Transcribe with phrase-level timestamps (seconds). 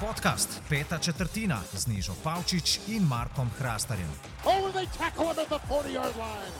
[0.00, 4.08] Podcast Peta četrtina z Nižo Pavčič in Markom Hrastarjem.
[4.44, 6.54] Oh, they tackle him at the 40-yard line.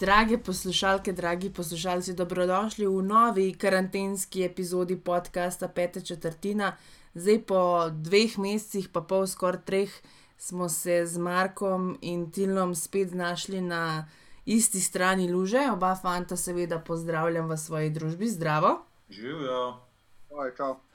[0.00, 6.76] Drage poslušalke, dragi poslušalci, dobrodošli v novi karantenski epizodi podcasta Peta četrtina.
[7.14, 9.90] Zdaj po dveh mesecih, pa pol skoraj treh,
[10.38, 14.08] smo se z Markom in Tilnom spet znašli na
[14.46, 15.70] isti strani luže.
[15.72, 18.86] Oba fanta, seveda, pozdravljam v svoji družbi, zdravo.
[19.08, 19.80] Živijo.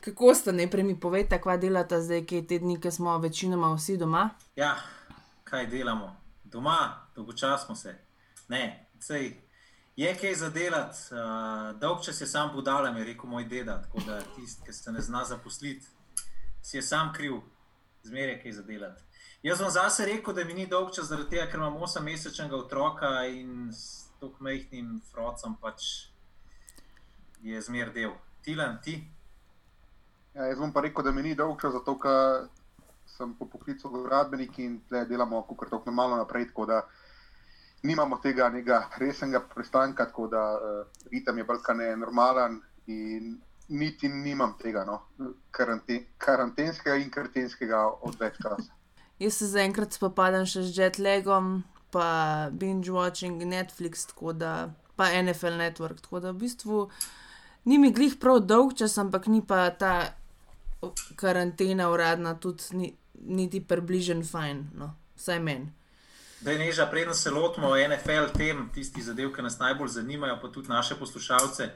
[0.01, 3.71] Kako ste, najprej mi povejte, kva delata zdaj, ki je te dni, ki smo večinoma
[3.75, 4.29] vsi doma?
[4.55, 4.75] Ja,
[5.43, 6.15] kaj delamo?
[6.43, 7.95] Doma, dolgočasno se.
[8.47, 9.37] Ne, sej,
[9.95, 10.97] je kaj za delati.
[11.11, 13.81] Uh, dolg čas je sam budalem, je rekel moj deda.
[13.81, 15.85] Tako da tisti, ki se ne zna zaposliti,
[16.61, 17.39] si je sam kriv,
[18.03, 19.01] zmeraj je kaj za delati.
[19.43, 23.09] Jaz vam zase rekel, da mi ni dolg čas, zaradi tega, ker imam 8-mesečnega otroka
[23.31, 25.85] in s tako mehkim frocem pač
[27.39, 28.11] je zmer del.
[28.43, 28.97] Tilan, ti.
[30.33, 32.49] Ja, jaz bom pa rekel, da mi ni dolg čas, zato ker
[33.13, 36.81] sem po poklicu gradbenik in tle delamo kar tako malo naprej, tako da
[37.87, 44.09] nimamo tega nekega resnega prestanka, tako da uh, ritem je bolj ne normalen in niti
[44.09, 44.99] nimam tega no,
[45.51, 48.78] karante, karantenskega in karantenskega odveč časa.
[49.19, 55.59] Jaz se zaenkrat spopadam še z jetlagom, pa binge watching Netflix, tako da pa NFL
[55.59, 56.01] Network.
[56.01, 56.89] Tako da v bistvu
[57.65, 60.13] ni mi glih prav dolg čas, ampak ni pa ta
[61.19, 65.73] karantena uradna tudi ni, niti približen fajn, no, vsaj meni.
[66.39, 70.47] Da je neža, preden se lotimo NFL tem, tisti zadev, ki nas najbolj zanimajo, pa
[70.47, 71.69] tudi naše poslušalce.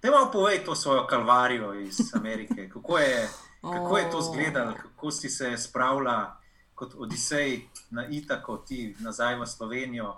[0.00, 2.68] Te malo povej to svojo kalvarijo iz Amerike.
[2.68, 3.28] Kako je,
[3.62, 6.36] kako je to izgledalo, kako si se spravila
[6.78, 10.14] kot Odisej na Itako, ti nazaj v Slovenijo.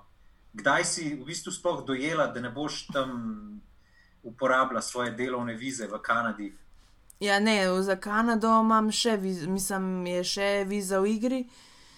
[0.53, 3.61] Kdaj si v bistvu sploh dojela, da ne boš tam
[4.23, 6.53] uporabljala svoje delovne vize v Kanadi?
[7.21, 11.41] Ja, ne, za Kanado imam še, viz, mislim, je še viza v igri.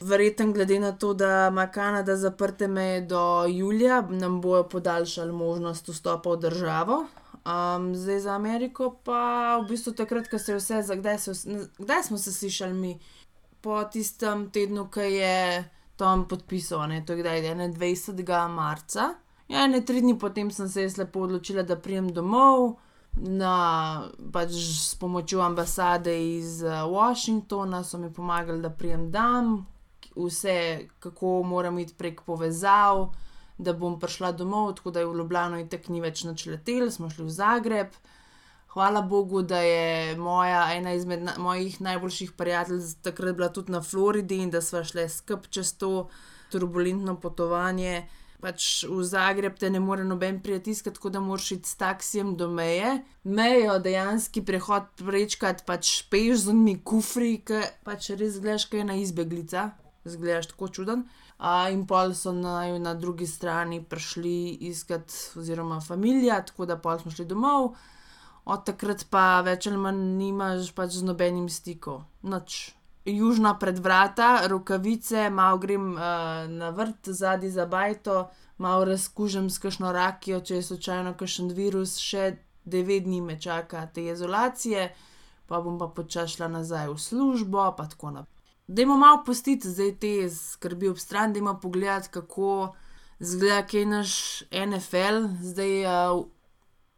[0.02, 5.88] Verjetno, glede na to, da ima Kanada zaprte meje do julija, nam bojo podaljšali možnost
[5.88, 7.04] vstopa v državo.
[7.42, 11.32] Um, zdaj za Ameriko pa v bistvu takrat, ko se je vse, kdaj, se,
[11.78, 12.98] kdaj smo se slišali mi,
[13.62, 15.64] po tistem tednu, ki je
[15.96, 18.48] Tom podpisal, ne, to je kdaj, 21.
[18.50, 19.14] marca.
[19.48, 22.78] Ja, ne tri dni potem sem se jaz lepo odločila, da prijem domov.
[23.12, 29.66] Na, pač s pomočjo ambasade iz Washingtona so mi pomagali, da prijem dam,
[30.16, 33.10] vse, kako moram iti prek povezav,
[33.58, 36.90] da bom prišla domov, tako da je v Ljubljano in tako ni več noč letel,
[36.90, 38.00] smo šli v Zagreb.
[38.72, 43.82] Hvala Bogu, da je moja, ena izmed na, mojih najboljših prijateljic takrat bila tudi na
[43.82, 46.08] Floridi in da sva šle skup čez to
[46.50, 48.06] turbulentno potovanje.
[48.40, 52.48] Pač v Zagreb te ne more noben prijatiskati, tako da moraš iti s taksijem do
[52.48, 53.04] meje.
[53.24, 58.88] Mejo dejansko prehod prečkati, pač peš z unimi kufri, ki pač res gledaš, kaj je
[58.88, 59.68] ena izbeglica,
[60.08, 61.06] zgledaš tako čuden.
[61.38, 67.04] A, in pol so na, na drugi strani prišli iskat, oziroma familija, tako da pol
[67.04, 67.74] smo šli domov.
[68.44, 72.02] Od takrat pa več ali manj nimaš pač z nobenim stikom.
[72.22, 72.72] Noč.
[73.06, 78.28] Južna predvrata, rokavice, malo grem uh, na vrt zadnji za bajto,
[78.62, 83.88] malo razkužem s kakšno rakijo, če je slučajno kakšen virus, še devet dni me čaka
[83.94, 84.92] te izolacije,
[85.50, 88.38] pa bom pa počasi šla nazaj v službo, pa tako naprej.
[88.70, 92.70] Dajmo malo pustiti zdaj te skrbi ob stran, dajmo pogledati, kako
[93.18, 94.14] zgleda, kaj je naš
[94.50, 95.74] NFL zdaj.
[95.86, 96.22] Uh,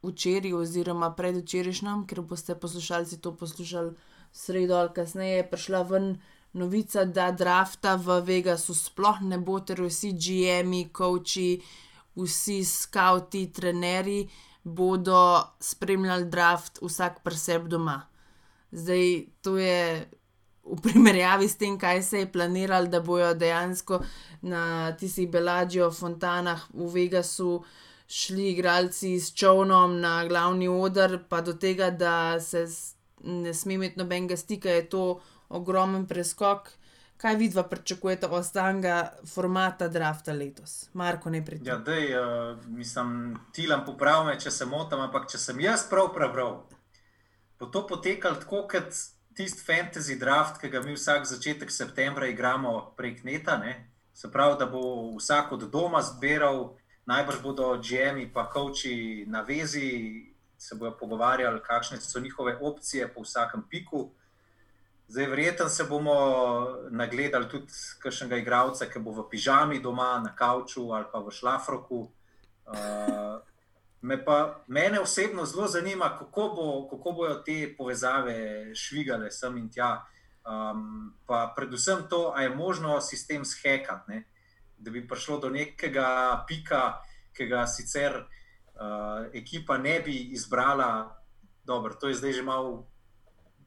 [0.05, 3.95] včeraj oziroma predvčerajšnjem, ker boste poslušalci to poslušali
[4.33, 6.09] sredo ali kasneje, je prišla ven
[6.53, 11.63] novica, da drafta v Vegasu sploh ne bo, ter vsi GM-ji, coachi,
[12.17, 14.29] vsi skauti, trenerji
[14.65, 18.03] bodo spremljali draft vsak pri sebi doma.
[18.73, 20.11] Zdaj to je.
[20.65, 23.99] V primerjavi s tem, kaj se je planiralo, da bojo dejansko
[24.49, 27.59] na tistih Belađijo fontanah v Vegasu
[28.07, 32.67] šli igralci s čovnom na glavni oder, pa do tega, da se
[33.25, 36.71] ne sme imeti nobenega stika, je to ogromen preskok.
[37.17, 40.89] Kaj vidva pričakujete od stanga formata drafta letos?
[40.93, 41.67] Marko, ne pridem.
[41.67, 46.11] Ja, dej, uh, mislim, Tilan popravi me, če se motim, ampak če sem jaz prav
[46.15, 46.59] prebral,
[47.61, 48.91] bo to potekalo tako kot
[49.35, 53.57] tisti fantasy draft, ki ga mi vsak začetek septembra igramo prek neta.
[53.59, 53.75] Ne?
[54.13, 56.75] Se pravi, da bo vsak od doma zbiral,
[57.07, 60.27] najbrž bodo GM-ji pa coachi na vezi,
[60.59, 64.11] se bodo pogovarjali, kakšne so njihove opcije po vsakem piku.
[65.09, 66.15] Zdaj, verjetno se bomo
[66.91, 67.73] nagledali tudi
[68.03, 72.09] kakšnega igralca, ki bo v pižami doma, na kavču ali pa v šlafroku.
[72.65, 73.43] Uh,
[74.05, 79.71] Me pa, mene osebno zelo zanima, kako, bo, kako bojo te povezave švigale sem in
[79.73, 80.05] tja.
[80.45, 84.21] Um, pa predvsem to, ali je možno sistem zhekati,
[84.85, 87.01] da bi prišlo do nekega pika,
[87.35, 90.91] ki ga sicer uh, ekipa ne bi izbrala.
[91.65, 92.85] Dobro, to je zdaj že malo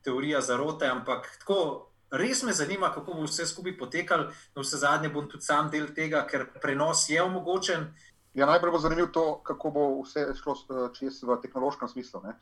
[0.06, 4.30] teorija zarote, ampak tako res me zanima, kako bo vse skupaj potekalo.
[4.56, 7.90] Na vse zadnje bom tudi sam del tega, ker prenos je omogočen.
[8.38, 12.22] Ja, najprej bo zanimivo to, kako bo vse šlo eh, čez v tehnološkem smislu.
[12.24, 12.38] Ne?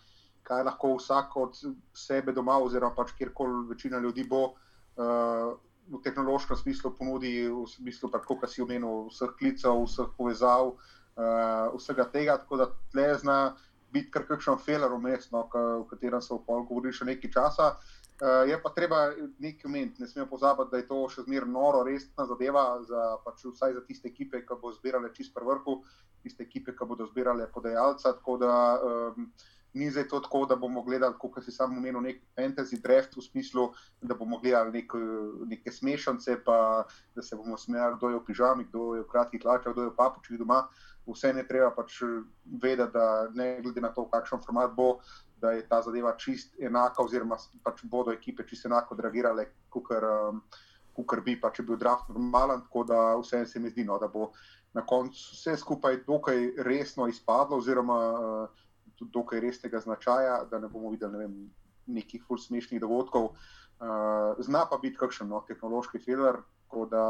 [0.46, 1.58] Kaj lahko vsak od
[1.96, 5.56] sebe doma, oziroma pač kjerkoli večina ljudi bo uh,
[5.92, 11.76] v tehnološkem smislu ponudi, v smislu, tako kot si omenil, vseh klicev, vseh povezav, uh,
[11.76, 12.38] vsega tega.
[12.42, 13.38] Tako da tle zna
[13.94, 17.76] biti kar kakšen feler umestno, v katerem se v pol govori še nekaj časa.
[18.16, 19.12] Uh, je pa treba
[19.44, 23.44] nekaj omeniti, ne smemo pozabiti, da je to še zmeraj noro, resna zadeva, za, pač
[23.44, 25.82] vsaj za tiste ekipe, ki bodo zbirale čist pri vrhu,
[26.24, 28.16] tiste ekipe, ki bodo zbirale podajalca.
[28.16, 29.28] Tako da um,
[29.76, 33.24] ni zdaj to tako, da bomo gledali, kot si sam omenil, nek fantasy draft v
[33.26, 33.70] smislu,
[34.02, 34.96] da bomo gledali nek,
[35.52, 36.86] neke smešance, pa
[37.16, 39.94] da se bomo smejali, kdo je v pižami, kdo je v kratkih hlačah, kdo je
[39.94, 40.66] v papučih doma.
[41.06, 42.00] Vse ne treba pač
[42.50, 44.96] vedeti, da ne glede na to, kakšen format bo
[45.46, 50.42] da je ta zadeva čist enaka, oziroma pač bodo ekipe čist enako reagirale, kot um,
[51.26, 52.64] bi pač bil draft normalen.
[52.66, 54.32] Tako da vse se mi zdi, no, da bo
[54.74, 58.64] na koncu vse skupaj dokaj resno izpadlo, oziroma uh,
[58.96, 61.38] tudi dokaj resnega značaja, da ne bomo videli ne vem,
[61.86, 63.32] nekih ful smešnih dogodkov.
[63.76, 67.04] Uh, zna pa biti kakšen no, tehnološki filar, tako da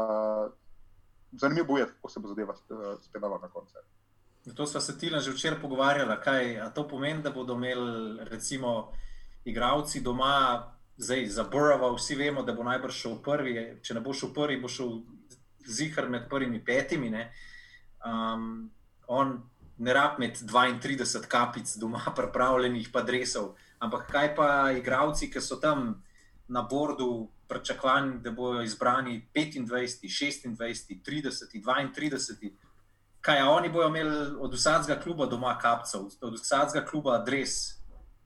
[1.32, 3.78] zanimivo je, kako se bo zadeva uh, speljala na koncu.
[4.54, 8.92] To smo se tile že včeraj pogovarjali, kaj to pomeni, da bodo imeli, recimo,
[9.44, 13.56] igravci doma, zdaj za Burrowa, vsi vemo, da bo najbrž šel prvi.
[13.82, 15.00] Če ne bo šel prvi, bo šel
[15.66, 17.10] zihar med prvimi petimi.
[17.10, 17.32] Ne?
[18.06, 18.70] Um,
[19.08, 19.42] on
[19.78, 23.54] ne rab med 32 kapic doma, pripravljenih pa dresov.
[23.78, 26.02] Ampak kaj pa igravci, ki so tam
[26.48, 29.66] na bordu, pričakovani, da bodo izbrani 25,
[30.02, 30.56] 26,
[31.04, 32.50] 30, 32
[33.26, 37.50] kaj oni bodo imeli od vsakega kluba doma kapcev, od vsakega kluba adres.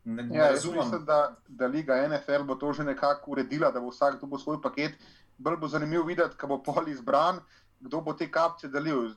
[0.05, 0.79] Ne, ja, ne razumem.
[0.79, 4.61] Mislim, da, da Liga NFL bo to že nekako uredila, da bo vsak dobil svoj
[4.63, 4.93] paket.
[5.39, 7.41] Bolj bo zanimivo videti, kaj bo pol izbran,
[7.81, 9.15] kdo bo te kapce delil.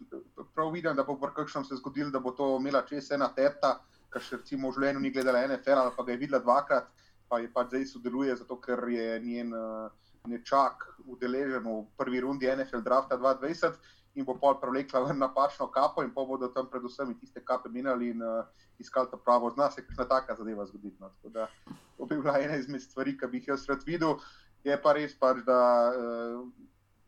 [0.55, 3.79] Prav vidim, da bo v kakšnem se zgodil, da bo to imela čez ena teta,
[4.13, 6.87] ki še recimo v življenju ni gledala NFL ali pa ga je videla dvakrat,
[7.29, 9.51] pa je pač zdaj sodeluje, zato ker je njen
[10.29, 13.75] nečak udeležen v prvi rundi NFL drafta 2020
[14.15, 18.13] in bo pol prevlekla v napačno kapo, in pa bodo tam predvsem tiste kape minili
[18.13, 18.45] in uh,
[18.79, 19.49] iskali to pravo.
[19.49, 21.01] Zna se, kakšna taka zadeva zgoditi.
[21.01, 21.09] No.
[21.97, 24.19] To bi bila ena izmed stvari, ki bi jih jaz rad videl.
[24.63, 25.57] Je pa res, pač, da
[25.97, 26.45] uh,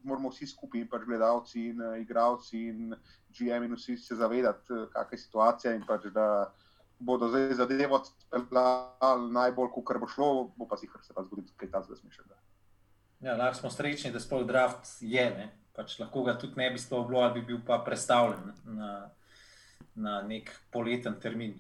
[0.06, 2.96] moramo vsi skupaj, pač gledalci, in uh, igravci, in
[3.36, 5.75] GM, in vsi se zavedati, uh, kakšna je situacija.
[5.75, 6.54] In pač, da
[7.00, 11.54] bodo zdaj zadevo speljali najbolj, kar bo šlo, bo pa si jih se pa zgoditi
[11.57, 12.42] kaj takega smešnega.
[13.25, 15.30] Ja, lahko smo srečni, da sploh draft je.
[15.36, 15.52] Ne?
[15.75, 18.92] pač lahko ga tudi ne bi sploh bilo, ali bi bil pa predstavljen na,
[19.96, 21.58] na nek poleten termin.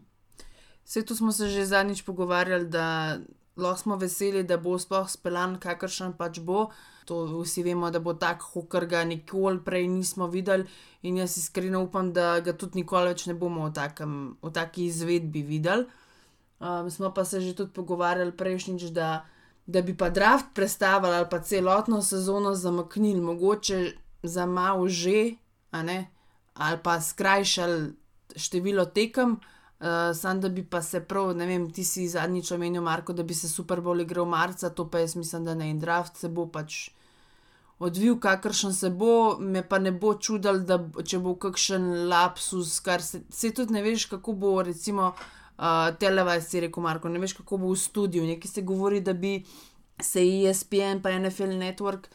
[0.85, 3.17] Vse tu smo se že zadnjič pogovarjali, da
[3.57, 6.69] lahko smo veseli, da bo sploh speljan, kakršen pač bo.
[7.05, 10.65] To vsi vemo, da bo tako, kot ga nikoli prej nismo videli,
[11.05, 14.87] in jaz iskreno upam, da ga tudi nikoli več ne bomo v, takem, v taki
[14.89, 15.85] izvedbi videli.
[16.59, 19.25] Um, smo pa se že tudi pogovarjali prejšnjič, da,
[19.67, 23.93] da bi pa draft predstavili ali pa celotno sezono zamaknili, mogoče
[24.23, 25.35] za malo že,
[25.71, 27.93] ali pa skrajšali
[28.35, 29.37] število tekem,
[29.79, 33.23] uh, samo da bi pa se prav, ne vem, ti si zadnjič omenil, Marko, da
[33.23, 36.29] bi se Super Bowl igral marca, to pa jaz mislim, da ne in draft se
[36.29, 36.89] bo pač.
[37.79, 43.03] Odvil, kakršen se bo, me pa ne bo čudil, da če bo kakšen lapsus, kar
[43.03, 47.35] se, se tudi ne veš, kako bo, recimo, uh, televizijo, si rekel Marko, ne veš,
[47.41, 48.23] kako bo v studiu.
[48.23, 49.41] Nekaj se govori, da bi
[50.01, 52.07] se ESPN pa NFL Network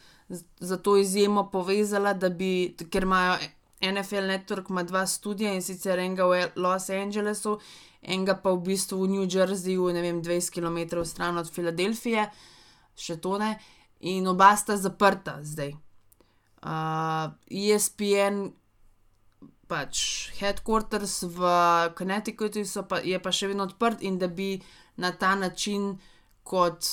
[0.59, 3.37] za to izjemo povezala, bi, ker imajo
[3.81, 7.57] NFL Network ima dva studija in sicer enega v Los Angelesu,
[8.01, 12.27] enega pa v bistvu v New Jerseyju, ne vem, 20 km stran od Filadelfije,
[12.95, 13.55] še to ne,
[14.01, 15.73] in oba sta zaprta zdaj.
[16.61, 18.51] Uh, ESPN,
[19.71, 21.51] pač headquarters v
[21.97, 24.55] Connecticutu, pa, je pa še vedno odprt in da bi
[25.01, 25.95] na ta način
[26.43, 26.85] kot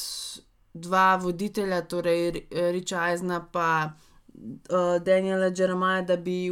[0.73, 3.93] dva voditelja, torej Riča Aizna in
[4.71, 6.51] uh, Daniela Jeremaja, da bi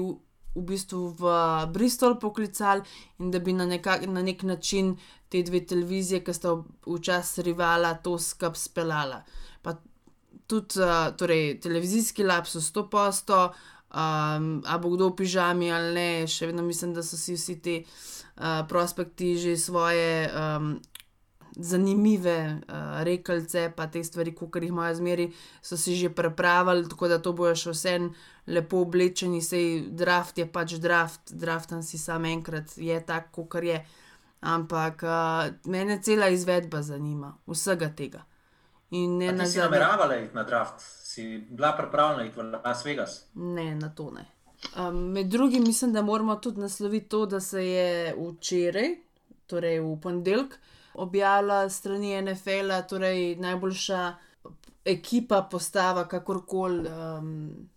[0.57, 1.37] v, bistvu v
[1.73, 2.83] Bristol poklicali
[3.21, 4.97] in da bi na, neka, na nek način
[5.29, 9.23] te dve televizije, ki sta včasih rivala, to skup speljala.
[9.63, 9.77] Pa
[10.47, 13.53] tudi uh, torej, televizijski lapsus, to posto,
[13.87, 17.55] Um, a bo kdo v pižami ali ne, še vedno mislim, da so si vsi
[17.63, 20.83] ti uh, prospekti že svoje um,
[21.57, 25.31] zanimive uh, rekalce, pa te stvari, kot jih imajo zmeri,
[25.63, 27.95] so si že prepravili, tako da to bojo še vse
[28.47, 33.81] lepo oblečeni, sej draft je pač draft, draftan si sam enkrat, je tako, kot je.
[34.47, 38.23] Ampak uh, mene cela izvedba zanima, vsega tega.
[38.91, 39.53] In ne na zadnje.
[39.53, 43.25] Si nameravala iti na draft, si bila pripravljena iti v Las Vegas?
[43.35, 44.27] Ne, na to ne.
[44.77, 48.95] Um, med drugim mislim, da moramo tudi nasloviti to, da se je včeraj,
[49.47, 50.59] torej v ponedeljek,
[50.95, 54.15] objavila strani NFL-a, torej najboljša
[54.85, 57.69] ekipa, postava, kakorkoli um,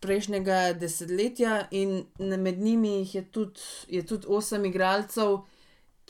[0.00, 5.38] prejšnjega desetletja, in med njimi je tudi, je tudi osem igralcev,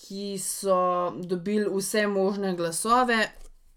[0.01, 3.29] ki so dobili vse možne glasove,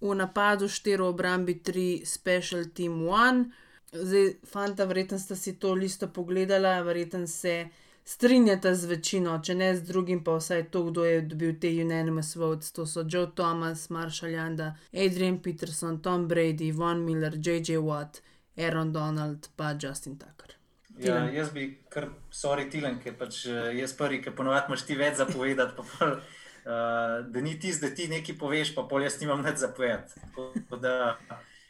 [0.03, 3.51] v napadu štiri obrambi, tri special team one.
[3.93, 7.67] Zdaj, fanta, verjetno ste si to listo pogledala, verjetno se
[8.05, 12.35] strinjata z večino, če ne z drugim, pa vsaj to, kdo je dobil te unanimous
[12.35, 12.71] votes.
[12.75, 17.77] To so Joe Thomas, Marshall Janda, Adrian Peterson, Tom Brady, Von Miller, J.J.
[17.79, 18.19] Watt,
[18.57, 20.55] Aaron Donald, pa Justin Tucker.
[21.01, 24.97] Ja, jaz bi kar, sorry, Tilen, ker pač eh, jaz prvi, ki ponovadi imaš ti
[24.97, 29.17] več zapovedati, pa pol, uh, da ni ti, da ti nekaj poveš, pa pol jaz
[29.21, 30.21] nimam več zapovedati.
[30.35, 31.15] Tako da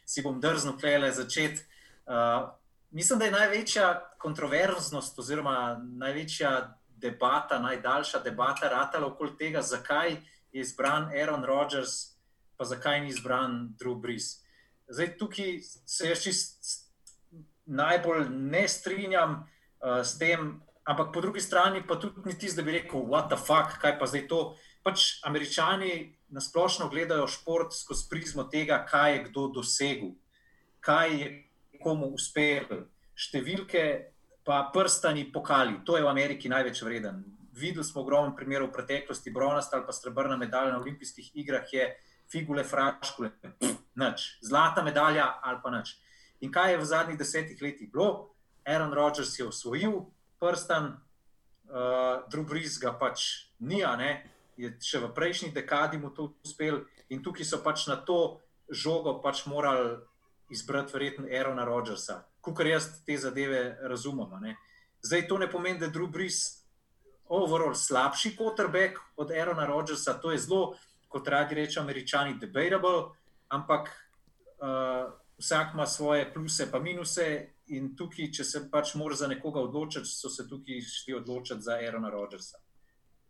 [0.04, 1.64] si bom drznil klele začeti.
[2.04, 2.52] Uh,
[2.94, 3.86] Mislim, da je največja
[4.22, 10.12] kontroverznost, oziroma največja debata, najdaljša debata, ratala okoli tega, zakaj
[10.52, 12.14] je izbran Aaron Rodgers,
[12.58, 14.43] pa zakaj ni izbran Drew Brees.
[14.94, 16.74] Zdaj, tukaj se jaz čist
[17.66, 22.66] najbolj ne strinjam uh, s tem, ampak po drugi strani pa tudi ni tisto, da
[22.66, 24.42] bi rekel, what the fuck, kaj pa zdaj to.
[24.84, 30.12] Pač američani nasplošno gledajo šport skozi prizmo tega, kaj je kdo dosegel,
[30.84, 31.30] kaj je
[31.84, 32.84] komu uspelo.
[33.16, 33.84] Številke,
[34.44, 37.24] pa prstani pokali, to je v Ameriki največ vreden.
[37.56, 41.94] Videli smo ogromno primerov v preteklosti, bronasta ali pa srebrna medalja na olimpijskih igrah, je
[42.32, 43.32] figule, fraškule,
[43.96, 44.38] nič.
[44.42, 45.98] Zlata medalja ali pa nič.
[46.42, 48.36] In kaj je v zadnjih desetih letih bilo?
[48.66, 50.06] Aaron Rodgers je osvojil
[50.40, 50.98] prstan,
[51.72, 53.84] uh, Drew Brees ga pač ni,
[54.58, 58.40] je še v prejšnji dekadi mu to uspel in tukaj so pač na to
[58.70, 59.98] žogo pač morali
[60.54, 64.54] izbrati verjetno Aarona Rodgersa, kot jaz te zadeve razumem.
[65.02, 66.64] Zdaj to ne pomeni, da je Drew Brees
[67.28, 70.76] overall slabši quarterback od Aarona Rodgersa, to je zelo,
[71.14, 73.14] kot radi rečemo, američani, debatable,
[73.54, 77.50] ampak uh, vsak ima svoje pluse in minuse.
[77.72, 81.78] In tukaj, če se pač mora za nekoga odločiti, so se tukaj šli odločiti za
[81.80, 82.60] Aarona Rodgersa.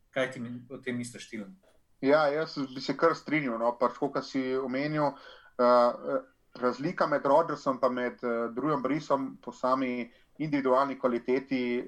[0.10, 0.42] Kaj ti
[0.74, 1.54] o tem misliš, Tilan?
[2.02, 3.60] Ja, jaz bi se kar strinjal.
[3.62, 6.18] No, pač, kot si omenil, uh,
[6.60, 11.86] razlika med Rodgersom in med uh, drugim brisom po sami individualni kvaliteti eh,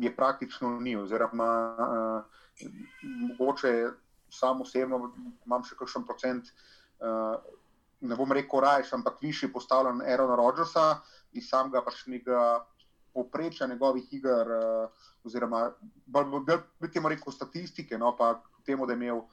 [0.00, 0.96] je praktično ni.
[0.96, 2.38] Oziroma, uh,
[3.02, 3.90] mogoče
[4.30, 5.00] samo osebno
[5.46, 6.50] imam še kakšen procent,
[7.00, 7.36] uh,
[8.00, 11.00] ne bom rekel rajš, ampak višji postavljen Aerona Rodgersa
[11.34, 12.64] in sam ga pač nekega
[13.14, 15.68] poprečja njegovih iger, uh, oziroma
[16.06, 16.40] bolj
[16.80, 19.26] bi temu rekel statistike, no pa temu, da je imel.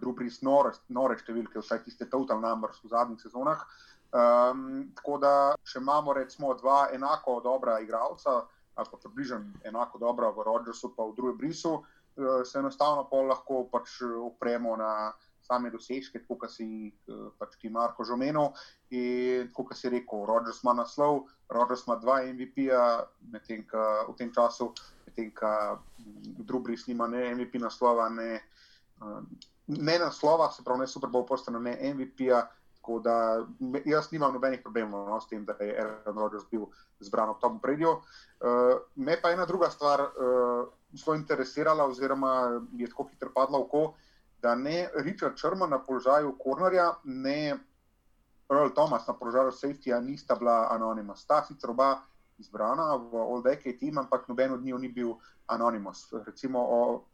[0.00, 3.60] Drugi nore, nore številke, vsaj tiste total numbers v zadnjih sezonah.
[3.60, 5.32] Uh, Um, tako da,
[5.66, 11.04] če imamo recimo dva enako dobra igralca, ali pa približno enako dobra v Rodžersu, pa
[11.04, 11.95] v drugem brisu, uh,
[12.44, 15.12] se enostavno lahko pač opremo na
[15.46, 18.50] same dosežke, kot si uh, pač ti Marko že omenil.
[18.96, 24.34] In kot si rekel, Rodžers ima naslov, Rodžers ima dva MVP-ja, medtem ko v tem
[24.34, 24.72] času,
[25.06, 25.78] medtem ko
[26.42, 28.42] drugi bris nima ne MVP naslova, ne,
[29.66, 32.46] ne naslova, se pravi, ne Super Bowl postane, ne MVP-ja.
[32.86, 33.42] Tako da
[33.82, 36.68] jaz nimam nobenih problemov no, s tem, da je Aaron Rodgers bil
[37.02, 37.96] zbran v tom predju.
[38.38, 43.94] Uh, me pa ena druga stvar uh, zelo interesirala, oziroma je tako hitro padla oko,
[44.42, 47.56] da ne Richard Sherman na položaju Kornerja, ne
[48.50, 51.16] Earl Thomas na položaju Safetyja nista bila anonima.
[51.16, 51.96] Sta sicer oba
[52.38, 55.14] izbrana v All Decade team, ampak noben od njih ni bil
[55.46, 56.12] anonimus.
[56.26, 57.04] Recimo o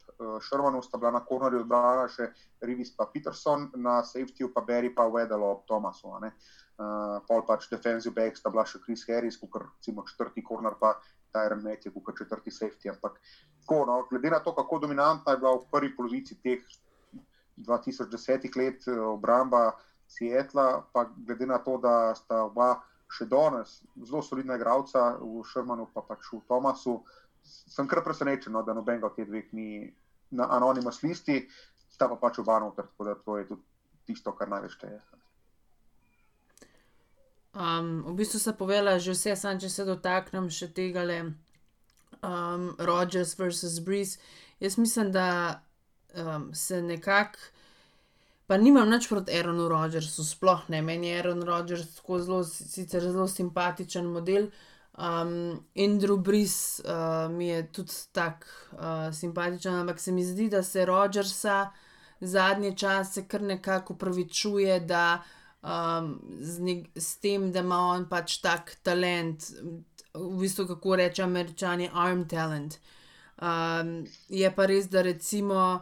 [0.41, 2.29] Šrvanu sta bila na kornerju odbrana še
[2.61, 6.13] Rivis pa Peterson, na safetyju pa Barry pa Wedelo ob Thomasu.
[6.13, 10.95] Uh, pol pač defensive back sta bila še Chris Harris, kot recimo četrti korner pa
[11.33, 12.89] Tyron Matthew, kot četrti safety.
[12.93, 13.19] Ampak
[13.61, 16.61] tako, no, glede na to, kako dominantna je bila v prvi polovici teh
[17.57, 19.71] 2010 let eh, obramba
[20.07, 22.75] Seatla, pa glede na to, da sta oba
[23.13, 27.01] še danes zelo solidna igralca v Šrmanu pa pač v Thomasu,
[27.43, 29.85] sem kar presenečen, no, da nobenega od teh dveh ni
[30.33, 31.43] na anonimus listi,
[31.93, 33.61] sta pa pač oba noter, tako da to je tudi
[34.09, 35.01] tisto, kar največ šteje.
[37.53, 43.37] Um, v bistvu sem povedala že vse, sam če se dotaknem še tega um, Rogers
[43.37, 44.17] versus Breeze.
[44.57, 45.61] Jaz mislim, da
[46.17, 47.37] um, se nekako,
[48.49, 50.81] pa nimam nič proti Aaronu Rodgersu, sploh ne.
[50.81, 54.49] Meni je Aaron Rodgers tako zelo, sicer zelo simpatičen model.
[54.97, 60.63] Um, Andrew Breeze uh, mi je tudi tako uh, simpatičen, ampak se mi zdi, da
[60.63, 61.69] se Rodgersa
[62.17, 68.37] zadnje čase kar nekako upravičuje, da um, z, ne, z tem, da ima on pač
[68.43, 69.51] tak talent,
[70.13, 72.77] v bistvu kako reče američani, arm talent.
[73.41, 75.81] Um, je pa res, da recimo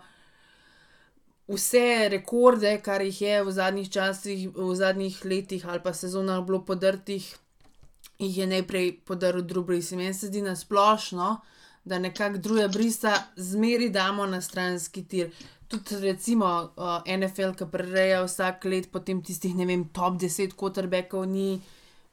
[1.51, 6.61] vse rekorde, kar jih je v zadnjih časih, v zadnjih letih ali pa sezonah bilo
[6.65, 7.25] podrtih,
[8.19, 9.81] jih je najprej podaril drugi.
[9.95, 11.41] Meni se zdi na splošno,
[11.83, 15.31] da nekako druge brisa zmeri damo na stranski tir
[15.71, 21.23] tudi recimo uh, NFL, ki prereja vsak let potem tistih, ne vem, top 10 quarterbackov,
[21.31, 21.61] ni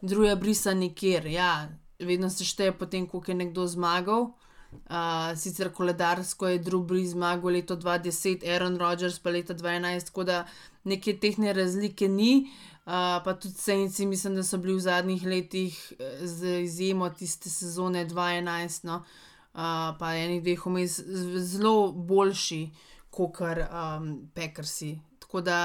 [0.00, 1.26] druga brisa nikjer.
[1.26, 4.30] Ja, vedno se šteje potem, koliko je nekdo zmagal.
[4.68, 10.24] Uh, sicer koledarsko je Drew Brees zmagal leto 2010, Aaron Rodgers pa leto 2011, tako
[10.28, 10.42] da
[10.84, 12.50] neke tehne razlike ni.
[12.88, 15.80] Uh, pa tudi senci, mislim, da so bili v zadnjih letih,
[16.20, 21.00] z izjemo tiste sezone 2011, no, uh, pa enih dveh vmes,
[21.52, 22.62] zelo boljši
[23.26, 24.94] kot um, Packersi.
[25.18, 25.58] Tako da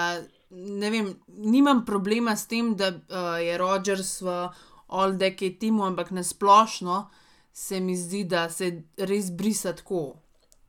[0.50, 4.50] ne vem, nimam problema s tem, da uh, je Rogers v
[4.88, 7.10] All Decade timu, ampak na splošno
[7.54, 10.16] se mi zdi, da se res brisa tako,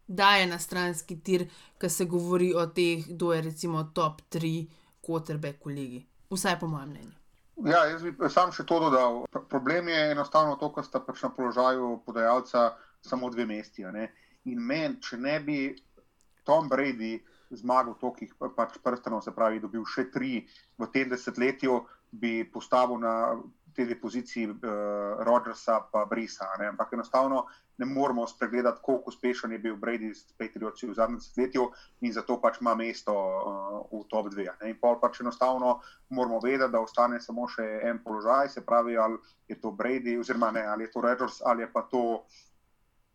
[0.07, 1.47] da je na stranski tir,
[1.81, 4.67] ki se govori o teh, kdo je recimo top 3
[5.07, 6.01] quarterback v ligi.
[6.31, 7.15] Vsaj po mojem mnenju.
[7.65, 9.25] Ja, jaz bi sam še to dodal.
[9.49, 13.85] Problem je enostavno to, da sta pač na položaju podajalca samo dve mesti.
[14.45, 15.59] In meni, če ne bi
[16.45, 17.19] Tom Brady
[17.51, 20.45] zmagal tolikih pač prstanov, se pravi, dobil še tri
[20.79, 21.83] v tem desetletju,
[22.15, 23.15] bi postavil na
[23.75, 24.57] te dve poziciji uh,
[25.27, 26.47] Rodgersa in Brisa.
[26.59, 26.69] Ne?
[26.71, 27.47] Ampak enostavno
[27.79, 31.65] ne moremo spregledati, kako uspešen je bil Brady s Patrioti v zadnjem desetletju
[32.01, 34.47] in zato pač ima mesto uh, v top dve.
[34.63, 39.59] In pač enostavno moramo vedeti, da ostane samo še en položaj, se pravi, ali je
[39.61, 42.25] to Brady, oziroma ne, ali je to Rodgers ali je pa to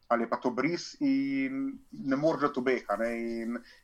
[0.10, 2.84] ali pa to bris, in ne moreš biti obeh.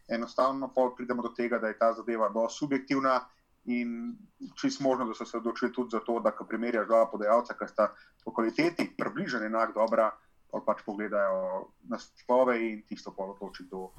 [0.10, 3.20] Enostavno pridemo do tega, da je ta zadeva zelo subjektivna.
[3.66, 4.16] In
[4.62, 7.68] čisto možno, da so se odločili tudi za to, da ko primerjajo dva podajalca, ki
[7.68, 7.88] sta
[8.26, 10.12] po kvaliteti približno enak dobra,
[10.52, 13.90] pa pač pogledajo na spove in tisto pa odloči, kdo,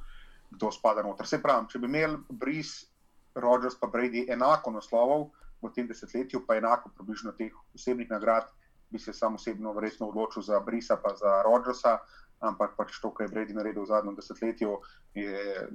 [0.50, 1.26] kdo spada noter.
[1.26, 2.86] Se pravi, če bi imeli bris,
[3.34, 5.30] Rogers pa Brady enako naslovov
[5.62, 8.46] v tem desetletju, pa enako približno teh osebnih nagrad,
[8.90, 11.98] bi se sam osebno verjetno odločil za Brisa pa za Rodžersa,
[12.40, 14.78] ampak pač to, kar je Brady naredil v zadnjem desetletju,
[15.14, 15.68] je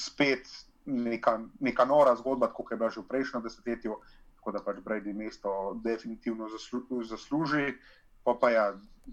[0.00, 0.48] spet
[0.86, 3.96] neka, neka nora zgodba, kot je bila že v prejšnjem desetletju.
[4.36, 7.78] Tako da pač Brady mesto definitivno zaslu, zasluži.
[8.24, 8.66] Pa pa ja,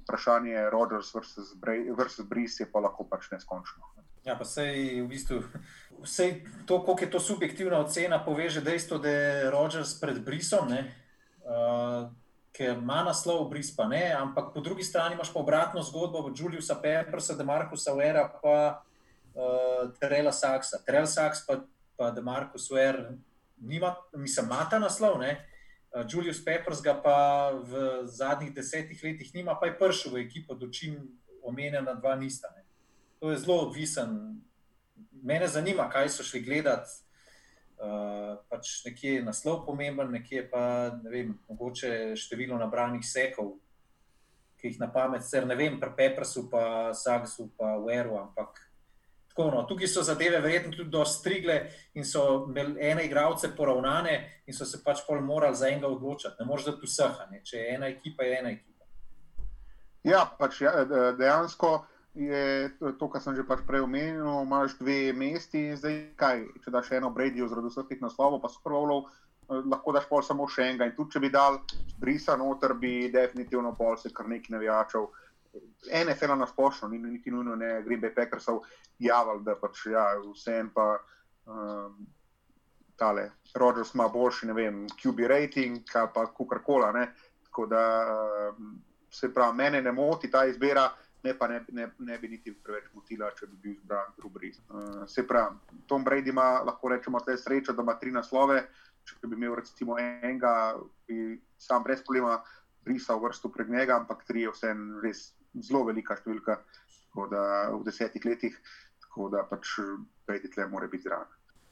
[0.03, 1.55] vprašanje Rodgers versus,
[1.97, 3.83] versus Bris je pa lahko pač neskončno.
[4.23, 5.41] Ja, pa sej v bistvu.
[6.01, 10.69] Vse to, koliko je to subjektivna ocena, poveže dejstvo, da je Rogers pred Brisom.
[10.71, 12.11] Uh,
[12.51, 16.39] ker ima naslov, bris pa ne, ampak po drugi strani imaš pa obratno zgodbo od
[16.39, 18.83] Juliusa Peppersa, Demarkusa Vera pa
[19.33, 20.81] uh, Terela Saksa.
[20.85, 21.61] Terela Saks pa,
[21.97, 23.15] pa Demarkus Ver
[23.57, 25.47] nima, mislim, ima ta naslov, ne.
[25.91, 30.55] Uh, Julius Peppers ga pa v zadnjih desetih letih nima, pa je prišel v ekipo,
[30.55, 30.99] dočim
[31.43, 32.51] omenjena dva nista.
[32.55, 32.63] Ne.
[33.19, 34.41] To je zelo odvisen.
[35.23, 36.89] Mene zanima, kaj so šli gledati
[37.81, 40.63] uh, pač nekje je naslov pomemben, nekje pa
[41.01, 43.55] ne vem, mogoče število nabranih sekov,
[44.61, 48.61] ki jih na pamet, ker ne vem, pri Peprsu, pa Saksu, pa Weru, ampak.
[49.31, 51.55] Tako, no, tukaj so zadeve verjetno tudi do strigle
[51.95, 56.35] in so imeli ene igralce poravnane in so se pač pol morali za enega odločiti.
[56.39, 58.85] Ne moreš dati vseh, če je ena ekipa, je ena ekipa.
[60.03, 60.83] Ja, pač ja,
[61.15, 61.71] dejansko
[62.13, 62.69] je
[62.99, 64.27] to, kar sem že pač prej omenil.
[64.43, 66.43] Imáš dve mesti in zdaj kaj.
[66.63, 69.07] Če daš eno Brady, oziroma vseh teh naslovov, pa so prvo,
[69.47, 70.91] eh, lahko daš pol samo še enega.
[70.91, 71.61] In tudi, če bi dal
[71.99, 75.07] brisa noter, bi definitivno pol se kar nekaj navijačev.
[75.91, 78.63] NFL na splošno, ni niti nujno, ne Green Bay Packersov,
[78.99, 80.97] javljal, da pač ja, vse en pa.
[81.45, 82.07] Um,
[83.01, 86.91] Tale, Rogers ima boljši, ne vem, QB rating, pa kukar-kola.
[87.47, 87.81] Tako da
[88.53, 88.75] um,
[89.09, 90.83] se pravi, mene ne moti ta izbira,
[91.23, 94.51] me pa ne, ne, ne bi niti preveč motila, če bi bil izbran Rubri.
[94.69, 95.57] Uh, se pravi,
[95.87, 98.63] Tom Brady ima lahko rečemo te srečo, da ima tri naslove.
[99.05, 100.75] Če bi imel recimo enega,
[101.07, 102.39] bi sam brez problema
[102.85, 105.31] brisal vrsto pred njega, ampak tri je vse res
[105.61, 106.57] zelo velika številka
[107.17, 108.55] v desetih letih,
[109.05, 109.77] tako da pač
[110.27, 111.27] Brady tle mora biti zraven.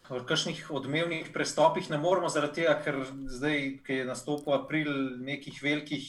[0.10, 2.98] o kakšnih odmevnih prestopih ne moremo, zaradi tega, ker
[3.30, 4.90] zdaj, ki je nastopil april,
[5.22, 6.06] nekih velikih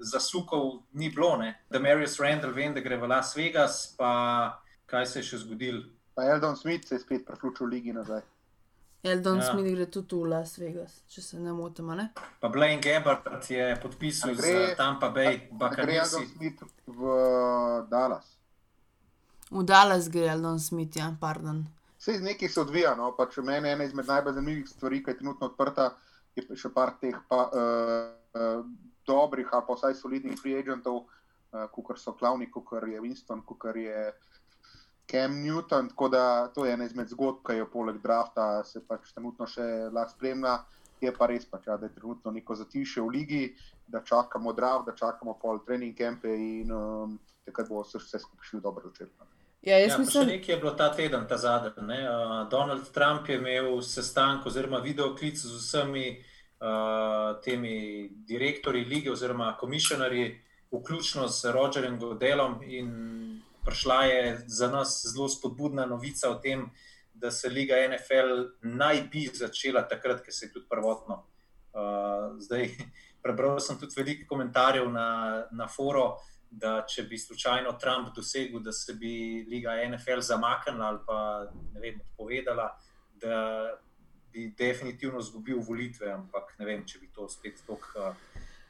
[0.00, 1.38] zasukov ni bilo.
[1.70, 5.82] Da Marius Randall vem, da gre v Las Vegas, pa kaj se je še zgodil.
[6.14, 8.22] Pa Eldon Smith se je spet preflučil v ligi nazaj.
[9.02, 9.52] Eldon Ja.
[9.52, 11.90] Smith gre tudi v Las Vegas, če se ne motim.
[11.90, 12.08] a Ne?
[12.40, 16.26] Pa Blaine Gabbard je podpisal gre- za Tampa Bay Gre Eldon.
[16.26, 17.00] Smith v
[17.88, 18.26] Dallas.
[19.50, 21.64] V Dallas gre Eldon Smith, ja, pardon.
[21.98, 22.94] Vse iz nekih se odvija.
[22.94, 23.14] No?
[23.16, 25.94] Pač meni je ena izmed najbolj zanimivih stvari, ki je trenutno odprta,
[26.36, 28.66] je pa še par teh pa, uh, uh,
[29.08, 33.70] dobrih, ali pa vsaj solidnih free agentov, uh, kot so Klavni, kot je Winston, kot
[33.76, 34.12] je
[35.10, 35.88] Cam Newton.
[35.88, 39.88] Tako da to je ena izmed zgodb, ki jo poleg drafta se pač trenutno še
[39.92, 40.58] lahko spremlja.
[41.00, 43.42] Je pa res, pač, ja, da je trenutno neko zatišje v ligi,
[43.86, 48.48] da čakamo draft, da čakamo pol trening campe in um, takrat bo se vse skupaj
[48.50, 49.12] šlo dobro začeti.
[49.20, 49.26] no.
[49.62, 51.70] Ja, jaz Ja, mislim, nekaj je bilo ta teden, ta zadnji.
[51.86, 52.00] ne.
[52.10, 56.24] Uh, Donald Trump je imel sestanek oziroma videoklic z vsemi
[56.60, 60.40] uh, temi direktorji lige oziroma komisionarji,
[60.72, 62.60] vključno s Rogerjem Godelom.
[63.64, 66.70] Prišla je za nas zelo spodbudna novica o tem,
[67.14, 71.24] da se liga NFL naj bi začela takrat, ker se je tudi prvotno.
[71.72, 72.70] Uh, zdaj,
[73.22, 75.08] prebral sem tudi veliko komentarjev na,
[75.50, 76.16] na forum
[76.50, 81.18] da če bi slučajno Trump dosegel, da se bi liga NFL zamaknila ali pa
[81.74, 82.68] ne vem, odpovedala,
[83.20, 83.34] da
[84.38, 88.14] bi definitivno izgubil volitve, ampak ne vem, če bi to spet tako uh,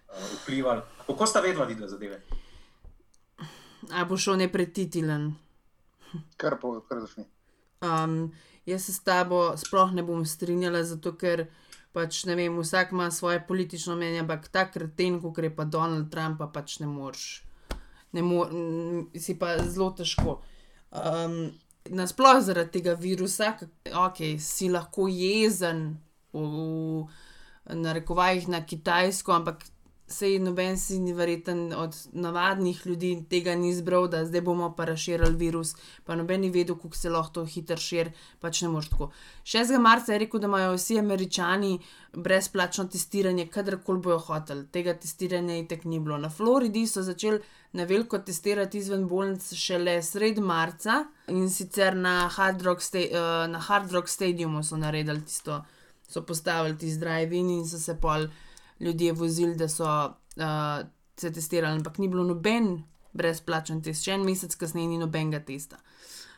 [0.09, 0.89] uh, vplivalo.
[1.05, 2.23] Kako sta vedela videla zadeve?
[3.91, 5.33] a bo šel nepretitilen.
[6.37, 7.25] Kar pa kar začne.
[7.85, 8.33] Um,
[8.67, 11.47] jaz se s tabo sploh ne bom strinjala, zato ker
[11.95, 16.11] pač ne vem, vsak ima svoje politično mnenje, ampak ta kreten, kot je pa Donald
[16.13, 17.45] Trump, pa pač ne moreš.
[18.13, 18.53] Ne mor,
[19.17, 20.39] si pa zelo težko.
[20.91, 21.53] Um,
[21.91, 23.55] Nasplošno zaradi tega virusa,
[23.95, 25.99] ok, si lahko jezen,
[26.33, 29.65] v, v narekovajih na Kitajsko, ampak
[30.09, 34.85] sej noben si ni verjeten od navadnih ljudi tega ni izbral, da zdaj bomo pa
[34.85, 38.89] razširili virus, pa noben ni vedel, kako se lahko to hitro širi, pač ne moreš
[38.89, 39.11] tako.
[39.45, 39.79] 6.
[39.79, 41.79] marca je rekel, da imajo vsi američani
[42.13, 44.67] brezplačno testiranje, kadarkoli bojo hoteli.
[44.73, 46.19] Tega testiranja itek ni bilo.
[46.19, 47.41] Na Floridi so začeli
[47.73, 53.45] na veliko testirati izven bolnic šele sred marca in sicer na Hard Rock, sta uh,
[53.53, 55.63] na Hard Rock Stadiumu so naredili tisto,
[56.09, 58.29] so postavili ti drive-in in so se pol
[58.81, 60.87] ljudje vozili, da so uh,
[61.17, 62.77] se testirali, ampak ni bilo noben
[63.13, 65.81] brezplačen test, še en mesec kasneje ni nobenega testa.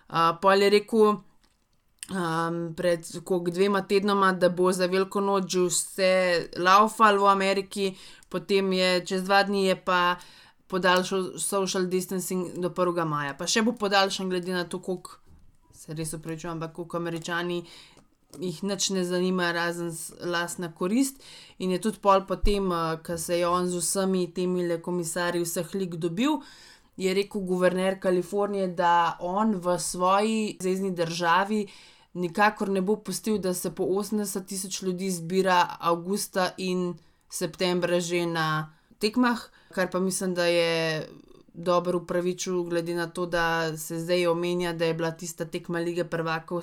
[0.08, 1.20] Uh, pol je rekel,
[2.10, 6.12] um, pred koliko dvema tednoma, da bo za veliko noč že vse
[6.58, 7.88] laufal v Ameriki,
[8.28, 10.16] potem je čez dva dni je pa
[10.70, 13.04] podaljšal social distancing do 1.
[13.04, 13.34] maja.
[13.34, 15.18] Pa še bo podaljšan, glede na to, koliko
[15.74, 17.64] se res upravičujem, ampak koliko američani
[18.38, 21.22] jih nič ne zanima, razen lastna korist.
[21.58, 22.70] In je tudi pol potem,
[23.06, 26.40] ko se je on z vsemi temi le komisarji vseh lig dobil.
[26.96, 31.66] Je rekel guverner Kalifornije, da on v svoji zvezdni državi
[32.14, 36.94] nikakor ne bo pustil, da se po 80 tisoč ljudi zbira avgusta in
[37.30, 39.40] septembra že na tekmah,
[39.74, 41.06] kar pa mislim, da je
[41.54, 46.04] dobro upravičil, glede na to, da se zdaj omenja, da je bila tista tekma lige
[46.04, 46.62] prvakov,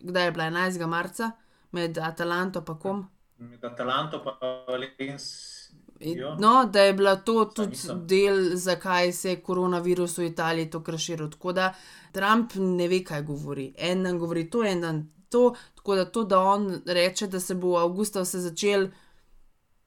[0.00, 0.86] kdaj je bila 11.
[0.86, 1.30] marca
[1.70, 3.06] med Atalanto in kom.
[3.38, 6.36] Med Atalanto pa Valencijo.
[6.38, 8.06] No, da je bila to tudi nisem.
[8.06, 11.30] del, zakaj se je koronavirus v Italiji tako razširil.
[11.30, 11.74] Tako da
[12.12, 13.74] Trump ne ve, kaj govori.
[13.78, 15.54] En dan govori to, en dan to.
[15.74, 18.88] Tako da to, da on reče, da se bo avgusta vse začel,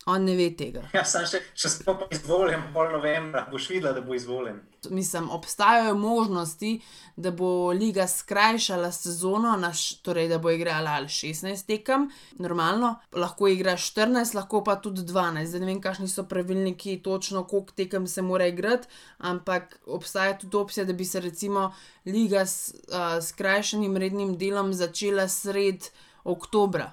[0.06, 0.82] on ne ve tega.
[0.94, 4.56] Ja, sam še, če se bo pa izvoljen, pol novembra, boš videla, da bo izvoljen.
[4.90, 6.72] Mislim, obstajajo možnosti,
[7.16, 12.96] da bo liga skrajšala sezono, na, š- torej da bo igrala ali 16 tekem, normalno,
[13.14, 15.46] lahko igra 14, lahko pa tudi 12.
[15.46, 18.88] Zdaj ne vem, kakšni so pravilniki, točno koliko tekem se mora igrati,
[19.20, 21.68] ampak obstaja tudi opcija, da bi se recimo
[22.06, 25.92] liga s uh, skrajšanim rednim delom začela sred
[26.24, 26.92] oktobra.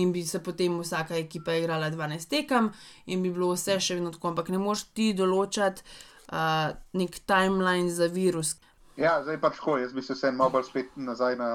[0.00, 2.70] In bi se potem vsaka ekipa igrala 12 tekem,
[3.06, 7.90] in bi bilo vse še vedno tako, ampak ne moreš ti določati uh, nek timeline
[7.90, 8.56] za virus.
[8.96, 9.78] Ja, zdaj pač tako.
[9.82, 11.50] Jaz bi se vseeno malo bolj spet nazaj na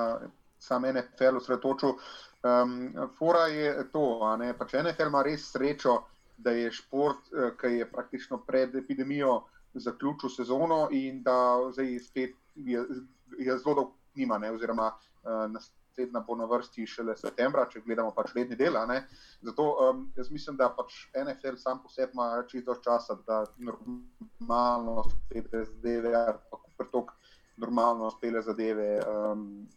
[0.60, 1.96] sam NFL osredotočil.
[2.44, 6.00] Um, fora je to, a ne, pač NFL ima res srečo,
[6.40, 9.42] da je šport, eh, ki je praktično pred epidemijo
[9.74, 11.36] zaključil sezono in da
[11.74, 12.86] zdaj spet je,
[13.38, 18.12] je zelo dolgo nima, ne, oziroma uh, naslednja bo na vrsti šele septembra, če gledamo
[18.16, 18.78] pač redni del.
[19.42, 25.04] Zato um, jaz mislim, da pač NFL sam po sebi ima čisto časa, da normalno
[25.10, 26.14] spet zadeve,
[26.52, 27.12] pa pretok
[27.58, 29.68] normalno spele zadeve um,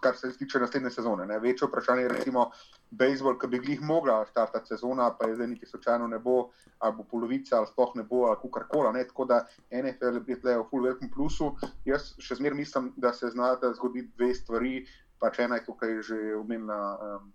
[0.00, 1.26] kar se tiče naslednje sezone.
[1.26, 1.38] Ne.
[1.38, 2.50] Večje vprašanje je, recimo,
[2.90, 6.96] bejzbol, ki bi jih mogla štartati sezona, pa je zdaj niti slučajno ne bo, ali
[6.96, 9.04] bo polovica, ali sploh ne bo, ali karkoli.
[9.08, 11.54] Tako da NFL je tukaj v full velikem plusu.
[11.84, 14.74] Jaz še zmeraj mislim, da se znata zgoditi dve stvari.
[15.20, 17.32] Pač ena je tukaj že omenjena um,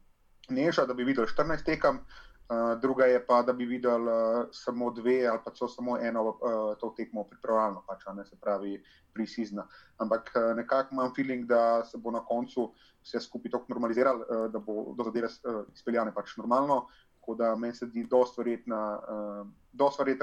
[0.49, 1.99] Neža, da bi videl 14 tekem.
[2.45, 6.35] Uh, druga je pa, da bi videli uh, samo dve ali pa samo eno uh,
[6.77, 9.67] to tekmo pripravljalno, pač, se pravi, prisizna.
[9.97, 14.51] Ampak uh, nekako imam feeling, da se bo na koncu vse skupaj tako normaliziralo, uh,
[14.51, 16.85] da bo do zadeve uh, izpeljane pač normalno.
[17.19, 18.73] Tako da meni se zdi dosti verjeten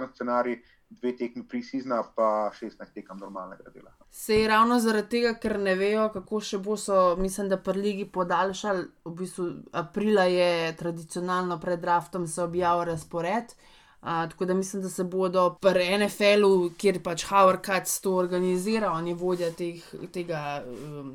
[0.05, 0.63] uh, scenarij,
[1.01, 3.93] dve tekmi prisizna, pa 16 tekem normalnega dela.
[4.11, 7.81] Se je ravno zaradi tega, ker ne vejo, kako še bo, so, mislim, da pri
[7.81, 8.87] Ligi podaljšali.
[9.05, 13.55] V bistvu aprila je tradicionalno pred draftom se objavil razpored.
[14.03, 18.91] Uh, tako da mislim, da se bodo pri NFL-u, kjer pač Howard Katz to organizira,
[18.93, 20.65] on je vodja teh, tega,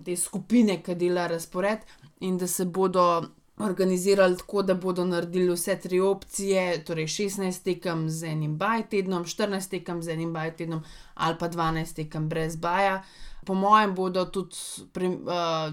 [0.06, 1.84] te skupine, ki dela razpored,
[2.24, 3.04] in da se bodo
[3.58, 9.26] organizirali tako, da bodo naredili vse tri opcije, torej 16 tekem z enim baj tednom,
[9.26, 13.04] 14 tekem z enim baj tednom ali pa 12 tekem brez baja.
[13.46, 14.56] Po mojem, bodo tudi,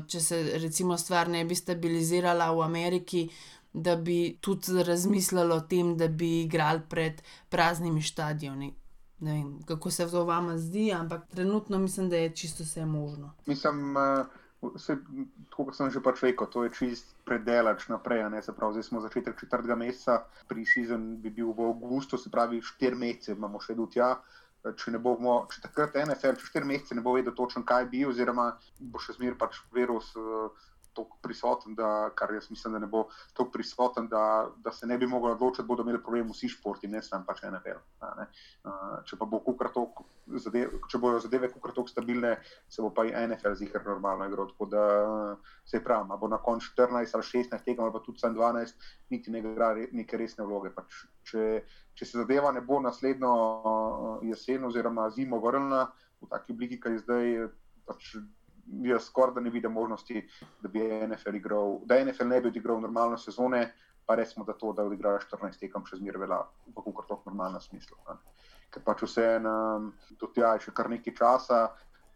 [0.08, 3.28] če se recimo stvar ne bi stabilizirala v Ameriki,
[3.72, 8.74] da bi tudi razmislili o tem, da bi igrali pred praznimi stadioni.
[9.20, 13.34] Ne vem, kako se to vama zdi, ampak trenutno mislim, da je čisto vse možno.
[13.46, 14.26] Mislim, uh...
[14.74, 14.96] Vse,
[15.50, 18.24] tako kot sem že pač rekel, to je čist predelač naprej.
[18.42, 22.62] Se pravi, zdaj smo začetek četrtega meseca, pri sezonu bi bil v avgustu, se pravi,
[22.62, 24.14] štiri mesece imamo še do tja.
[24.64, 28.54] Če, bomo, če takrat NFL, če štiri mesece ne bo vedel točno, kaj bi, oziroma
[28.80, 30.00] bo še zmeraj pač veril
[30.94, 34.98] tako prisoten, da, kar jaz mislim, da ne bo tako prisoten, da, da se ne
[34.98, 37.80] bi mogli odločiti, bodo imeli problem vsi športi, ne samo pač NFL.
[38.18, 38.26] Ne.
[39.08, 40.04] Če pa bo kukratok,
[40.90, 42.36] če bojo zadeve kukratok stabilne,
[42.68, 44.50] se bo pa i NFL zihar normalno igral.
[44.52, 44.84] Tako da
[45.66, 48.78] se pravi, bo na koncu 14 ali 16 tekem ali pa tudi 12,
[49.10, 50.72] niti ne igra neke resne vloge.
[50.74, 53.34] Pač, če, če se zadeva ne bo naslednjo
[54.22, 55.88] jesen oziroma zimo vrnila
[56.22, 57.36] v taki obliki, kaj je zdaj.
[57.84, 58.14] Pač,
[58.66, 60.28] jaz skoraj da ne vidim možnosti,
[60.62, 63.72] da bi NFL igral, da NFL ne bi odigral normalno sezone,
[64.06, 67.60] pa resmo, da to, da odigra 14 tekem, še zmeraj velja v kako to normalno
[67.60, 67.96] smislu.
[68.08, 68.18] Ne.
[68.70, 69.54] Ker pač vse eno,
[70.20, 71.64] do tja je še kar nekaj časa.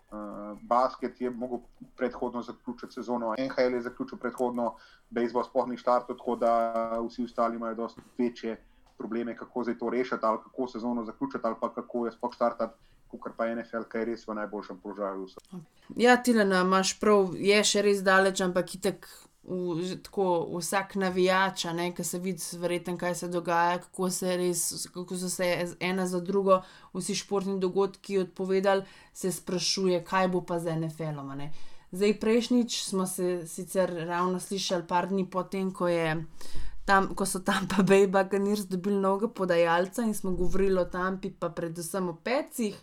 [0.08, 1.58] Uh, basket je mogel
[1.96, 4.70] predhodno zaključiti sezono, NHL je zaključil predhodno,
[5.12, 6.52] bejzbol sploh ni štartil, tako da
[7.04, 8.54] vsi ostali imajo dosti večje
[8.96, 12.87] probleme, kako zdaj to rešiti, ali kako sezono zaključiti, ali pa kako je sploh štartati
[13.16, 15.28] kot pa NFL, ki je res v najboljšem položaju.
[15.96, 19.08] Ja, Tilena, imaš prav, je še res daleč, ampak itek.
[19.48, 21.62] V, tako, vsak navijač,
[21.96, 25.46] ki se vidi, verjetno, kaj se dogaja, kako, se res, kako so se
[25.80, 26.58] ena za drugo
[26.92, 28.84] vsi športni dogodki odpovedali,
[29.16, 31.48] se sprašuje, kaj bo pa z NFL-om.
[31.96, 35.88] Zdaj, prejšnjič smo se sicer ravno slišali, par dni potem, ko,
[36.84, 41.30] tam, ko so tam pa Bejba Ganir dobili novega podajalca in smo govorili o Tampi,
[41.30, 42.76] pa predvsem o pecih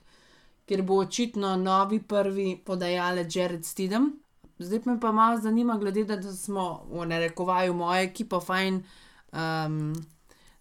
[0.65, 4.11] ker bo očitno novi prvi podajalec Jared Stidham.
[4.59, 8.83] Zdaj me pa malo zanima, glede na to, da smo v narekovaju moja ekipa fajn.
[9.31, 9.93] Um,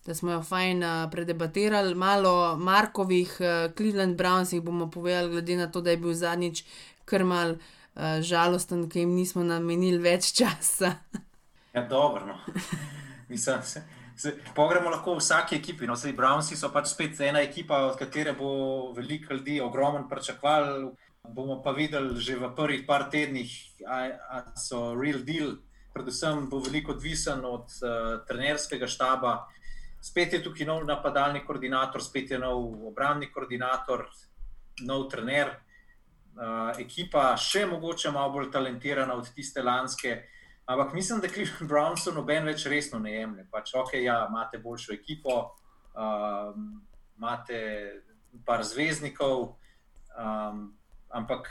[0.05, 5.71] Da smo jo fajn uh, predebatirali, malo Markovih, uh, Cleveland Brownsih bomo povedali, glede na
[5.73, 6.61] to, da je bil zadnjič
[7.05, 10.93] kar mal uh, žalosten, ker jim nismo namenili več časa.
[11.73, 12.27] ja, dobro.
[12.27, 12.37] No.
[13.29, 13.63] Mislim,
[14.55, 15.87] Pogremo lahko v vsaki ekipi.
[15.87, 20.93] No, Brownsi so pač spet ena ekipa, od katere bo veliko ljudi ogromno pričakovali.
[21.25, 23.51] Bomo pa videli že v prvih par tednih,
[23.81, 25.57] da so real deal.
[25.95, 29.49] Predvsem bo veliko odvisen od uh, trenerskega štaba.
[30.03, 34.05] Spet je tukaj nov napadalni koordinator, spet je nov obrambni koordinator,
[34.85, 35.55] nov trener.
[36.35, 40.34] Uh, ekipa še mogoče malo bolj talentirana od tiste lanske.
[40.67, 43.45] Ampak mislim, da Cleveland Browns noben več resno ne jemlje.
[43.53, 45.37] Pač, ok, ja, imate boljšo ekipo,
[45.93, 46.71] um,
[47.19, 47.61] imate
[48.47, 49.51] par zvezdnikov,
[50.17, 50.63] um,
[51.13, 51.51] ampak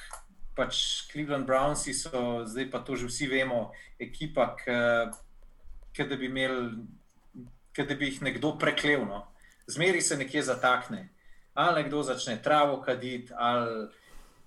[0.57, 3.71] pač Cleveland Browns so zdaj pa to že vsi vemo,
[4.01, 6.81] ekipa, ki da bi imeli,
[7.77, 9.21] da bi jih nekdo preklevno.
[9.21, 9.27] No.
[9.67, 11.09] Zmeri se nekje zatakne.
[11.53, 13.87] Ali nekdo začne travo kaditi, ali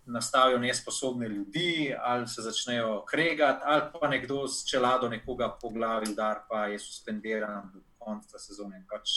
[0.06, 6.10] nastavijo nesposobne ljudi, ali se začnejo kregati, ali pa nekdo s čelado nekoga po glavi
[6.12, 8.84] udar, pa je suspendiran do konca sezone.
[8.90, 9.10] Pač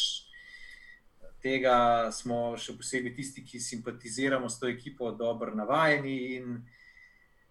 [1.43, 6.43] tega smo še posebej tisti, ki simpatiziramo s to ekipo, dobro navajeni.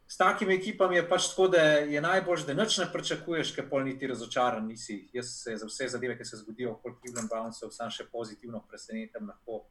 [0.08, 3.84] S takimi ekipami je pač tako, da je najbolj, da noč ne pričakuješ, ker pol
[3.84, 5.02] niti razočaran nisi.
[5.12, 9.28] Jaz se za vse zadeve, ki se zgodijo, kot Cleveland Browns, sam še pozitivno presenetim.
[9.28, 9.66] Lahko,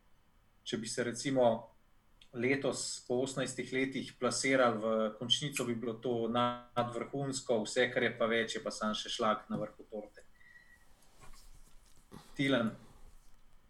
[0.64, 1.77] če bi se recimo
[2.40, 8.30] letos, po 18 letih, plasirali v končnico, bi bilo to nadvrhunsko, vse, kar je pa
[8.30, 10.24] več, je pa sam še šlag na vrhu torte.
[12.38, 12.70] Tilan.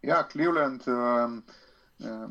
[0.03, 1.39] Ja, Cleveland, um,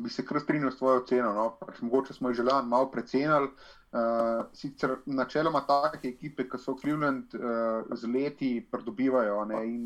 [0.03, 1.33] bi se kar strinjal s tvojo ceno.
[1.33, 1.47] No?
[1.59, 3.49] Pač mogoče smo jih želeli malo precenili.
[3.97, 9.43] Uh, sicer načeloma take ekipe, ki so Cleveland uh, z leti pridobivajo.
[9.49, 9.63] Ne?
[9.65, 9.85] In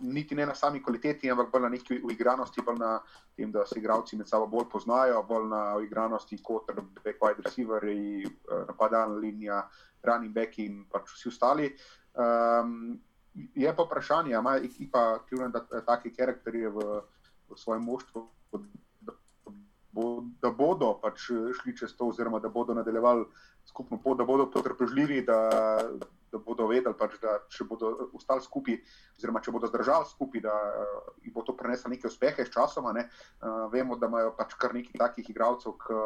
[0.00, 2.96] niti ne na sami kvaliteti, ampak bolj na neki uigranosti, bolj na
[3.36, 6.72] tem, da se igravci med sabo bolj poznajo, bolj na uigranosti kot
[7.04, 9.62] back wide receiver, uh, napadalna linija,
[10.02, 11.70] running back in pač vsi ostali.
[12.14, 13.00] Um,
[13.54, 17.00] je pa vprašanje, ali ima ekipa Cleveland take karakterje v,
[17.48, 18.26] v svojem moštvu,
[19.00, 19.12] da,
[19.92, 23.24] bo, da bodo pač šli čez to, oziroma da bodo nadaljevali
[23.66, 25.22] skupno pot, da bodo potrpežljivi.
[26.32, 28.78] Da bodo vedeli, pač, da če bodo ostali skupaj,
[29.18, 32.86] oziroma če bodo zdržali skupaj, da uh, jih bo to preneslo neke uspehe s časom.
[32.94, 33.08] Ne?
[33.40, 36.00] Uh, vemo, da imajo pač kar nekaj takih igralcev, ki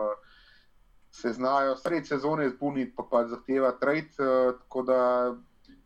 [1.14, 4.16] se znajo sredi sezone zbuniti, pa pa zahteva trade.
[4.18, 4.98] Uh, tako da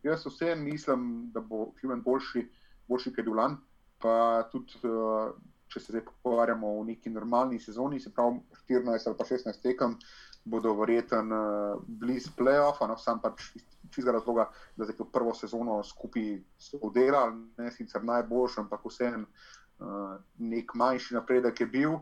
[0.02, 2.46] jaz vsem mislim, da bo Klimen boljši,
[2.88, 3.58] boljši kot Dulan.
[3.98, 5.34] Pa tudi, uh,
[5.68, 9.98] če se zdaj pogovarjamo o neki normalni sezoni, se pravi 14 ali pa 16 tekem.
[10.48, 13.50] Bodo verjetno uh, blizu playoffa, no, sam pač
[13.90, 16.42] čizga razloga, da se je prvo sezono skupaj
[16.82, 19.24] oddelali, ne sicer najboljši, ampak vseeno
[19.78, 21.98] uh, nek manjši napredek je bil.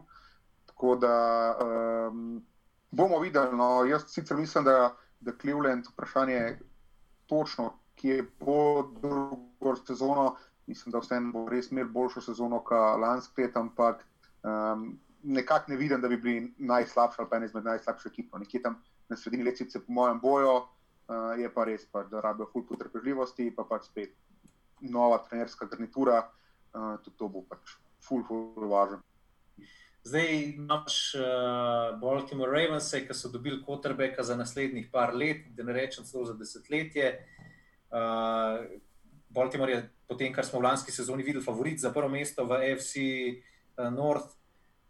[0.67, 1.15] Tako da
[1.63, 2.45] um,
[2.91, 3.57] bomo videli.
[3.57, 6.59] No, jaz sicer mislim, da, da Cleveland vprašanje
[7.27, 10.37] točno, kje bo drugo sezono.
[10.67, 14.05] Mislim, da vseeno bo res imel boljšo sezono kot lansko leto, ampak
[14.43, 18.33] um, nekako ne vidim, da bi bili najslabši ali pa ena izmed najslabših ekip.
[18.33, 20.61] No, nekje tam na sredini lesice, po mojem, boju.
[21.07, 24.17] Uh, je pa res, pa, da rabijo ful potrpežljivosti, pa pač spet
[24.91, 26.25] nova trenerska garnitura,
[26.75, 28.99] uh, tudi to bo pač ful, ful važno.
[30.07, 35.77] Zdaj imaš uh, Baltimore Ravens, ki so dobili Kotrbeka za naslednjih par let, da ne
[35.77, 37.13] rečem celo za desetletje.
[37.95, 38.67] Uh,
[39.31, 42.97] Baltimore je potem, kar smo v lanski sezoni videli, favorit za prvo mesto v AFC
[42.99, 44.35] uh, North.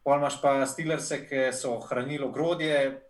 [0.00, 3.02] Pol imaš pa Steelers, ki so ohranili ogrodje,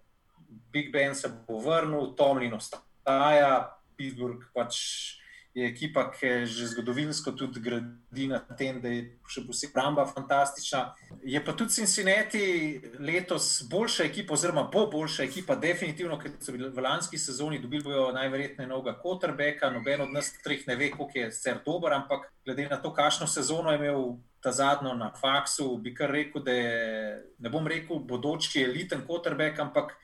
[0.75, 5.17] Big Ben se bo vrnil, Tomlin ostaja obstaja, Pittsburgh pač
[5.55, 10.93] je ekipa, ki že zgodovinsko tudi gradi na tem, da je še posebej obramba fantastična.
[11.25, 16.69] Je pa tudi Cincinnati letos boljša ekipa, oziroma bo boljša ekipa, definitivno, ker so bili
[16.69, 19.71] v lanski sezoni dobili bojo najverjetneje novega Kotrbeka.
[19.73, 23.27] Noben od nas treh ne ve, koliko je sicer dober, ampak glede na to, kakšno
[23.27, 24.17] sezono je imel.
[24.45, 26.75] Ta zadnjo na faksu bi kar rekel, da je,
[27.43, 29.97] ne bom rekel, bodoči eliten quarterback, ampak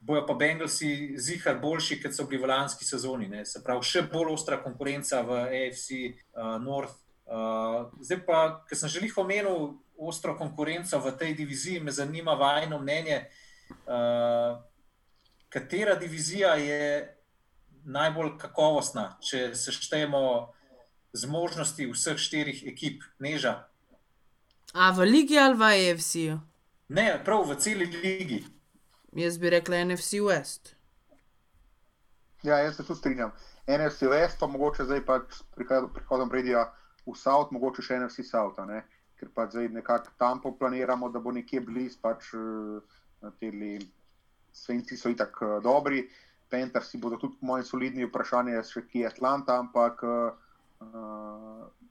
[0.00, 3.28] bojo pa Bengalsi zihar boljši, kot so bili v lanski sezoni.
[3.28, 3.44] Ne.
[3.46, 6.96] Se pravi, še bolj ostra konkurenca v AFC uh, North.
[7.28, 12.32] Uh, zdaj pa, ker sem že jih omenil, ostro konkurenco v tej diviziji, me zanima
[12.38, 13.18] vajno mnenje,
[13.84, 14.56] uh,
[15.52, 17.08] katera divizija je
[17.88, 20.22] najbolj kakovostna, če se štejemo
[21.12, 23.66] z možnosti vseh štirih ekip, neža.
[24.72, 26.12] A v Ligi ali v AFC?
[26.14, 26.38] -ju?
[26.88, 28.44] Ne, prav v celi ligi.
[29.12, 30.74] Jaz bi rekla NFC West.
[32.42, 33.32] Ja, jaz se tudi strinjam.
[33.68, 35.42] NFC West, pa mogoče zdaj pa s
[35.94, 36.68] prihodom Bredija
[37.06, 38.84] v South, mogoče še NFC South, ne?
[39.18, 42.30] ker pa zdaj nekako tam poplaniramo, da bo nekje blizu, pač
[43.18, 43.78] na teli
[44.54, 46.04] Svenci so itak uh, dobri,
[46.50, 50.30] Panthers bodo tudi moji solidni, vprašanje je še kje je Atlanta, ampak uh,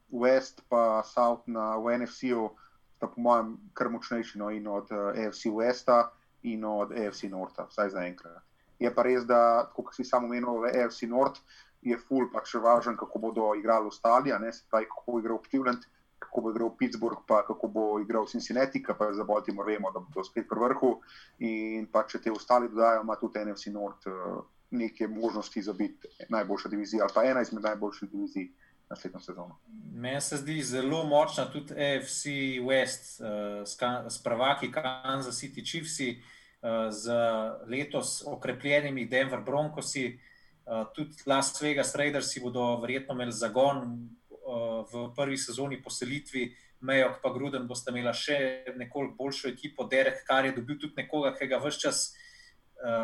[0.10, 2.47] West pa South na NFC-u
[2.95, 6.08] sta po mojem kar močnejši no, in od uh, AFC Westa
[6.53, 8.43] in od AFC Norta, vsaj za enkrat.
[8.79, 11.41] Je pa res, da, kot si samo omenil, v AFC Nort
[11.81, 15.86] je ful pač važen, kako bodo igrali ostali, ne se pravi, kako bo igral Cleveland,
[16.19, 19.99] kako bo igral Pittsburgh, pa kako bo igral Cincinnati, ki pa za Baltimore vemo, da
[19.99, 20.93] bodo spet pri vrhu.
[21.39, 24.39] In pa če te ostali dodajo, ima tudi NFC Nort uh,
[24.71, 28.49] neke možnosti za biti najboljša divizija ali pa ena izmed najboljših divizij.
[29.93, 32.31] Meni se zdi zelo močna tudi AFC
[32.63, 36.37] West, uh, s pravaki Kansas City Chiefs, uh,
[36.91, 37.17] z
[37.67, 40.20] letos okrepljenimi Denver Broncosi,
[40.65, 46.48] uh, tudi Las Vegas Raiders bodo verjetno imeli zagon uh, v prvi sezoni poselitvi,
[46.80, 48.40] Mejok pa Gruden boste imeli še
[48.77, 52.02] nekoliko boljšo ekipo, Derek, kar je dobil tudi nekoga, ki ga vse čas.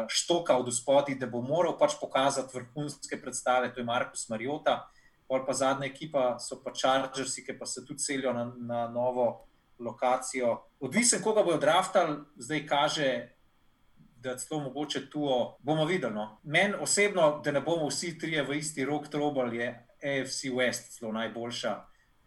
[0.05, 5.03] Štoka od spodaj, da bo moral pač pokazati vrhunske predstave, to je Markus Mariota, uh,
[5.27, 9.47] pol pa zadnja ekipa so pa Chargersi, ki pa se tudi selijo na, na novo
[9.79, 10.59] lokacijo.
[10.79, 13.07] Odvisen, koga bodo draftali, zdaj kaže,
[14.23, 15.27] da je to mogoče tu.
[15.59, 16.13] Bomo videli.
[16.13, 16.37] No.
[16.43, 19.67] Meni osebno, da ne bomo vsi trije v isti rok trobal, je
[20.03, 21.73] AFC West zelo najboljša.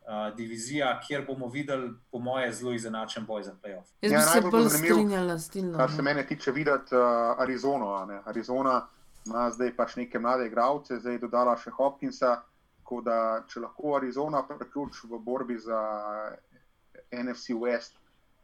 [0.07, 3.87] uh, divizija, kjer bomo videli, po moje, zelo izenačen boj za playoff.
[4.01, 5.73] Jaz Ja, bi se najbolj bolj strinjala s tem.
[5.77, 7.95] Kar se mene tiče, videti uh, Arizono.
[7.95, 8.21] a ne.
[8.25, 8.87] Arizona
[9.27, 12.37] ima zdaj pač neke mlade igralce, zdaj je dodala še Hopkinsa.
[12.87, 15.81] Tako da, če lahko Arizona priključi v borbi za
[17.13, 17.97] NFC West,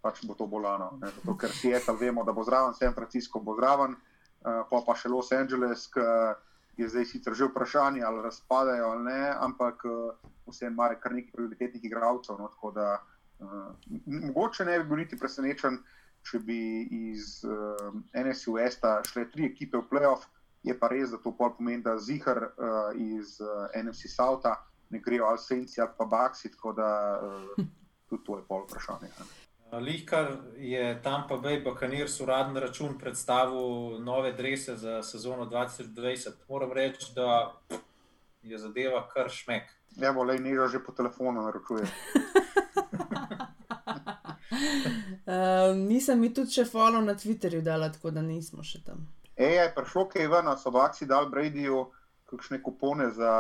[0.03, 0.99] pač bo to bolano.
[1.01, 1.11] ne.
[1.17, 5.09] Zato, ker Seattle vemo, da bo zraven, San Francisco bo zraven, uh, pa pa še
[5.09, 10.15] Los Angeles, ki je zdaj sicer že vprašanje, ali razpadajo ali ne, ampak uh,
[10.51, 12.41] vseeno ima kar nekaj prioritetnih igralcev.
[12.41, 12.99] No, tako da,
[13.39, 13.71] uh,
[14.07, 15.79] mogoče ne bi bil niti presenečen,
[16.23, 16.61] če bi
[17.13, 20.27] iz uh, NSU Westa šle tri ekipe v playoff,
[20.63, 24.57] je pa res, da to pomeni, da zihar uh, iz uh, NFC Souta
[24.93, 26.91] ne grejo ali Senci ali pa Baxi, tako da
[27.23, 27.65] uh,
[28.09, 29.09] tudi to je pol vprašanje.
[29.19, 29.42] ne.
[29.81, 36.29] Lihkar je Tampa Bay Buccaneers uradni račun predstavil nove drese za sezono 2020.
[36.49, 37.53] Moram reči, da
[38.43, 39.63] je zadeva kar šmek.
[40.03, 41.87] Evo, le neža že po telefonu naročuje.
[45.23, 49.07] Uh, nisem mi tudi še follow na Twitterju dala, tako da nismo še tam.
[49.37, 51.87] Ej, je prišlo kaj ven, so Baxi dal Bradyju
[52.29, 53.33] kakšne kupone za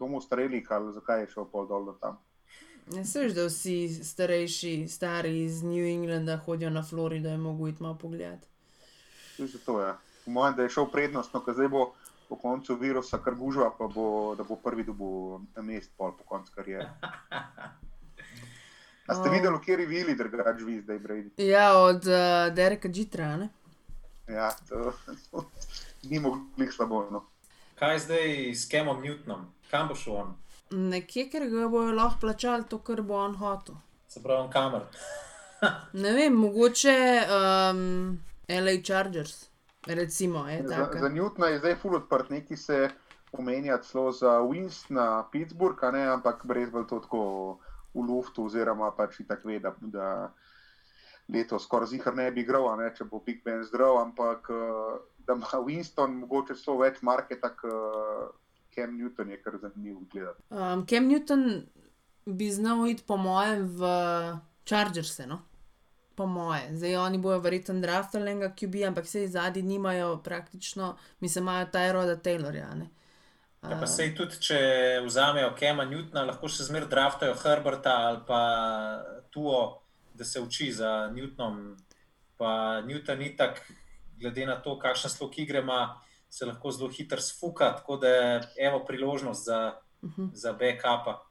[0.00, 2.18] domov starelih ali zakaj je šel pol dol do tam.
[2.88, 3.74] Ja, se veš, da vsi
[4.04, 8.38] starejši, stari iz New Englanda hodijo na Florido in mogo iti malo pogledat.
[9.36, 9.92] Tudi zato je.
[10.24, 11.92] Po mojem, da je šel prednostno, ker zdaj bo
[12.28, 16.52] po koncu virusa kar gužva, pa bo, da bo prvi dobil mest pol po koncu
[16.54, 16.88] karijere.
[19.06, 19.32] A ste Oh.
[19.32, 21.30] videli, v kateri vili drugač vi zdaj, Brady?
[21.40, 23.48] Ja, od uh, Dereka Džitra, ne?
[24.28, 24.92] Ja, to
[26.10, 27.08] ni mogli slabo.
[27.10, 27.24] No.
[27.74, 29.46] Kaj je zdaj s Kemom Newtonom?
[29.70, 30.36] Kam bo šel on?
[30.70, 33.76] Nekje, ker ga bojo lahko plačali to, kar bo on hotel.
[34.08, 34.86] Se pravi, on kamer.
[36.02, 36.94] Ne vem, mogoče
[37.34, 39.48] um, LA Chargers,
[39.86, 42.90] recimo, Za, za Newtona je zdaj full odprt, neki se
[43.32, 47.22] omenja celo za Winstona, Pittsburgh, a ne, ampak brez bolj to tako
[47.94, 50.32] v luftu, oziroma pač tako ve, da, da
[51.28, 54.98] letos skoraj zihar ne bi igral, a ne, če bo Big Ben zdrav, ampak eh,
[55.26, 58.36] da ima Winston mogoče so več marketa, kot
[58.78, 60.42] Cam Newton je kar zanimivo gledati.
[60.50, 61.62] Um, Cam Newton
[62.26, 63.80] bi znal iti, po mojem, v
[64.64, 65.42] Chargers, no?
[66.14, 66.76] Po moje.
[66.76, 72.16] Zdaj oni bojo verjetno draftali enega QB, ampak se zadnji nimajo praktično, mislim, imajo Tyroda
[72.16, 72.74] Taylorja.
[72.74, 72.88] Ne?
[73.62, 74.58] Ja, pa sej tudi, če
[75.06, 78.42] vzamejo Kema Newtona, lahko še zmeraj draftajo Herberta ali pa
[79.30, 79.80] Tuo,
[80.14, 81.74] da se uči za Newtonom.
[82.38, 83.62] Pa Newton ni tak,
[84.20, 85.98] glede na to, kakšen slog igre ima,
[86.30, 90.30] se lahko zelo hitro sfuka, tako da je evo priložnost za, uh -huh.
[90.34, 91.24] za backupa.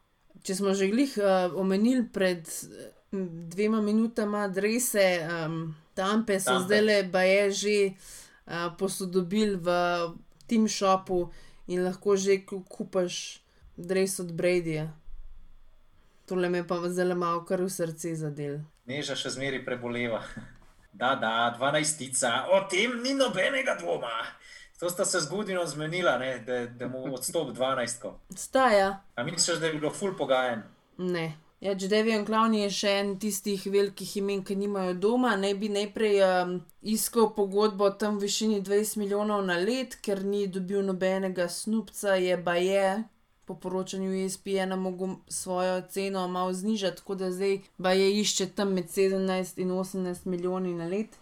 [0.43, 2.91] Če smo že glih uh, omenili pred eh,
[3.47, 6.65] dvema minutama drese, um, Tampe so Tampe.
[6.65, 7.91] zdaj le baje že
[8.45, 9.69] uh, posodobili v
[10.47, 11.31] Team Shopu
[11.67, 13.41] in lahko že ku- kupaš
[13.77, 14.93] dres od Bradyja.
[16.25, 18.59] Tole me je pa zelo malo kar v srce zadel.
[18.85, 20.23] Neža še zmeraj preboleva.
[20.97, 24.09] Da, da, dvanajstica, o tem ni nobenega dvoma.
[24.79, 28.13] To sta se zgodilo zmenila, ne, da, da mu odstop dvanajstko.
[28.35, 30.63] Staja, A misliš, da je bilo ful pogajen?
[30.97, 31.37] ne.
[31.59, 35.31] Ja, Devijan Clown je še en tistih velikih imen, ki nimajo doma.
[35.35, 36.51] Naj bi najprej um,
[36.85, 42.37] iskal pogodbo tam v višini 20 milijonov na let, ker ni dobil nobenega snupca, je
[42.37, 43.03] baje.
[43.49, 48.85] Po poročanju ESPN-a mogel svojo ceno malo znižati, tako da zdaj baje išče tam med
[48.93, 51.17] 17 in 18 milijoni na let.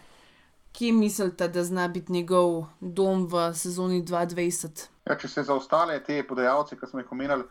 [0.77, 4.87] Kje mislite, da zna biti njegov dom v sezoni 2020?
[5.07, 7.45] Ja, če se za ostale te podajalce, ki smo jih omenjali,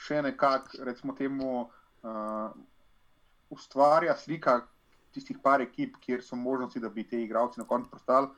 [0.00, 2.54] še nekako, recimo, temu uh,
[3.52, 4.62] ustvarja slika
[5.12, 8.32] tistih par ekip, kjer so možnosti, da bi ti igralci na koncu postali,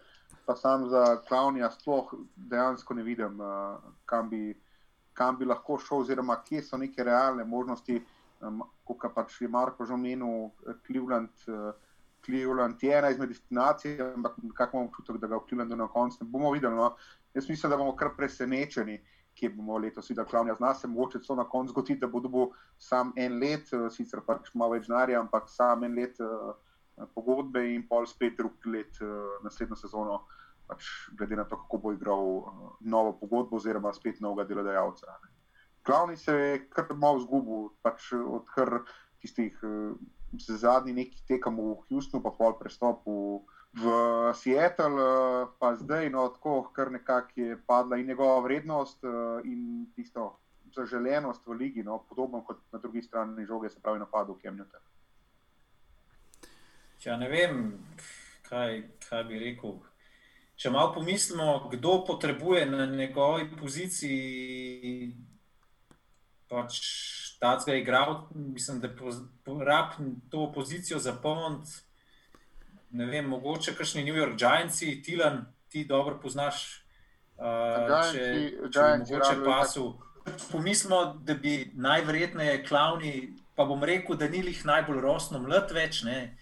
[0.47, 3.79] pa sam za Klaunija sploh dejansko ne vidim, uh,
[4.11, 4.57] kam, bi,
[5.15, 8.03] kam bi lahko šel, oziroma kje so neke realne možnosti.
[8.43, 11.47] Um, Kot pač je Marko že omenil, eh, Cleveland.
[11.47, 11.92] Uh,
[12.25, 16.25] Cleveland je ena izmed destinacij, ampak kako imamo občutek, da ga v Clevelandu na koncu
[16.25, 16.77] ne bomo videli.
[16.77, 16.95] No.
[17.35, 19.01] Jaz mislim, da bomo kar presenečeni,
[19.35, 20.55] kje bomo letos videli Klavnja.
[20.55, 22.47] Zna se mogoče celo na koncu zgoditi, da bo dobil
[22.79, 26.55] sam en let, eh, sicer pač malo več denarja, ampak sam en let uh,
[27.15, 30.23] pogodbe in pol spet drug let uh, naslednjo sezono,
[30.69, 35.19] pač glede na to, kako bo igral uh, novo pogodbo oziroma spet novega delodajalca.
[35.23, 35.33] ne.
[35.83, 38.83] Klavni se je kar malo zgubil, pač odkar
[39.21, 39.97] tistih uh,
[40.39, 43.41] zadnjih nekaj tekem v Houstonu, pa pol prestop v,
[43.79, 43.97] v
[44.35, 49.87] Seattle, uh, pa zdaj, no, tako, kar nekako je padla in njegova vrednost uh, in
[49.97, 50.39] tisto
[50.75, 54.81] zaželenost v ligi, no, podobno kot na drugi strani žoge, se pravi napadu Kemnjuta.
[57.05, 57.73] Ja, ne vem,
[58.49, 59.81] kaj, kaj bi rekel.
[60.57, 65.11] Če malo pomislimo, kdo potrebuje na njegovi poziciji
[66.53, 66.79] pač
[67.43, 68.89] tacga igral, mislim, da
[69.65, 69.91] rab
[70.31, 71.71] to pozicijo zapolniti.
[72.91, 76.85] Ne vem, mogoče kakšni New York Giantsi, Tilan, ti dobro poznaš.
[77.37, 78.27] Uh, če
[78.73, 79.87] če bi mogoče pasu.
[80.53, 86.05] Pomislimo, da bi najverjetneje klavni, pa bom rekel, da ni jih najbolj rosno mlad več.
[86.07, 86.37] Ne?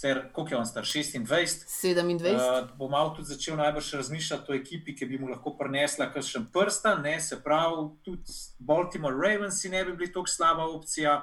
[0.00, 0.84] Ser, koliko je on star?
[0.84, 1.66] 26.
[1.68, 2.34] 27.
[2.34, 6.46] Uh, bom malo tudi začel najbrž razmišljati o ekipi, ki bi mu lahko prinesla kakšen
[6.52, 7.02] prsten.
[7.04, 7.18] Ne?
[7.20, 11.18] Se pravi, tudi Baltimore Ravens ne bi bili tako slaba opcija.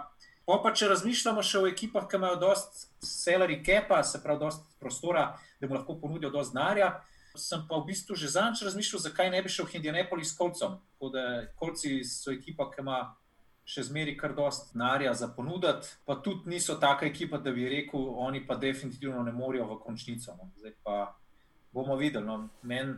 [0.45, 4.63] Pa, pa če razmišljamo še o ekipah, ki imajo dosta salary capa, se pravi, dosta
[4.79, 6.93] prostora, da mu lahko ponudijo dosta denarja
[7.37, 10.77] sem pa v bistvu že zanč razmišljal, zakaj ne bi šel v Indianapolis s kolcem.
[11.55, 13.13] Kolci so ekipa, ki ima
[13.67, 17.99] še zmeri kar dost denarja za ponuditi, pa tudi niso taka ekipa, da bi rekel,
[18.15, 20.35] oni pa definitivno ne morejo v končnico.
[20.39, 20.51] No.
[20.55, 20.97] Zdaj pa
[21.75, 22.25] bomo videli.
[22.25, 22.47] No.
[22.63, 22.95] Meni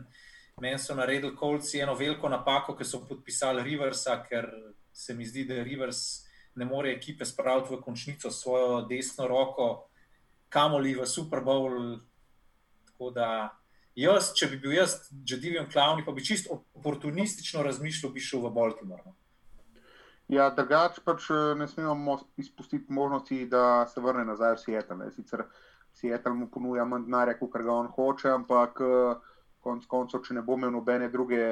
[0.60, 4.50] men so naredili kolci eno veliko napako, ker so podpisali Riversa, ker
[4.92, 6.26] se mi zdi, da Rivers
[6.60, 9.88] ne more ekipe spraviti v končnico s svojo desno roko,
[10.52, 11.98] kamoli v Super Bowl.
[12.92, 13.30] Tako da
[13.98, 14.94] Jaz, če bi bil jaz,
[15.26, 19.02] že divjim klavni, pa bi čisto oportunistično razmišljal, bi šel v Baltimore.
[19.04, 19.16] No.
[20.30, 25.08] Ja, drugače pač eh, ne smemo izpustiti možnosti, da se vrne nazaj v Seattle.
[25.10, 25.42] Sicer
[25.92, 29.24] Seattle mu ponuja manj denarja, kot ga on hoče, ampak eh,
[29.60, 31.42] konec koncev, če ne bo imel nobene druge,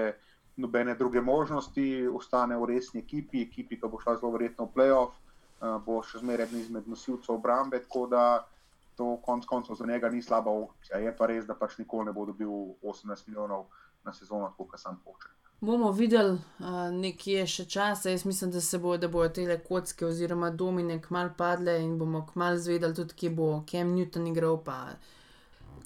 [0.62, 1.88] nobene druge možnosti,
[2.20, 6.22] ostane v resni ekipi, ekipi, ki bo šla zelo verjetno v playoff, eh, bo še
[6.22, 7.82] zmeraj eden izmed nosilcev obrambe
[8.98, 10.98] to konec koncev za njega ni slaba opcija.
[10.98, 12.50] Je pa res, da pač nikoli ne bo dobil
[12.82, 13.68] 18 milijonov
[14.04, 15.37] na sezono, kot sam hoče.
[15.60, 18.04] Bomo videli, uh, nekje še čas.
[18.06, 22.22] Jaz mislim, da se bo, da bodo te kocke oziroma domine kmalo padle in bomo
[22.32, 24.60] kmalo zvedeli tudi, kje bo Kem Newton igral.
[24.64, 24.76] Pa.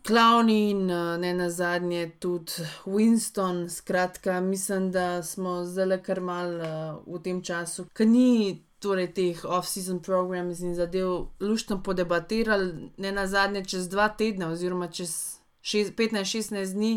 [0.05, 0.87] Klavni in
[1.23, 3.69] ne na zadnje tudi Winston.
[3.71, 8.29] Skratka, mislim, da smo zelo kar mal uh, v tem času, ki ni
[8.83, 14.91] torej teh off-season programs in zadev luštno podebatirali, ne na zadnje čez dva tedna, oziroma
[14.93, 16.97] čez 15-16 dni,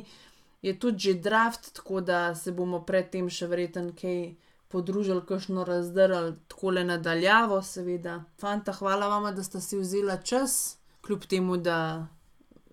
[0.65, 4.33] je tudi že draft, tako da se bomo predtem še verjetno kaj
[4.73, 8.23] podružili, kakšno razdrl, tako le nadaljavo, seveda.
[8.41, 12.07] Fanta, hvala vam, da ste si vzeli čas, kljub temu, da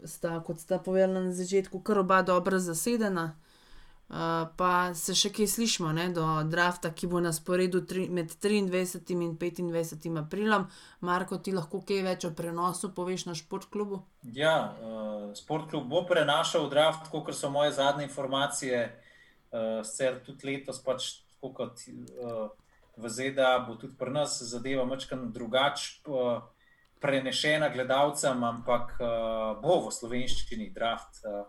[0.05, 3.35] sta, kot sta povedala na začetku, kar oba dobro zasedena.
[4.13, 8.35] Uh, pa se še kaj slišmo ne, do drafta, ki bo na sporedu tri, med
[8.45, 10.67] 23 in 25 aprilom.
[11.01, 14.03] Marko, ti lahko kaj več o prenosu poveš na športklubu?
[14.37, 18.83] Ja, uh, športklub bo prenašal draft, kot so moje zadnje informacije.
[19.49, 21.09] Uh, Ser tudi letos, pač,
[21.41, 22.53] kot uh,
[23.01, 26.05] v ZDA, bo tudi pri nas zadeva mačkam drugače.
[26.05, 26.45] Uh,
[27.01, 31.25] Prenešena gledalcem, ampak uh, bo v slovenščini draft.
[31.25, 31.49] Uh,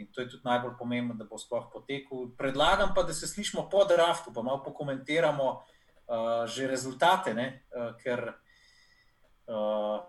[0.00, 2.30] In to je tudi najbolj pomembno, da bo sploh potekel.
[2.38, 8.32] Predlagam pa, da se slišmo po draftu, pa malo pokomentiramo uh, že rezultate, uh, ker
[8.32, 10.00] uh,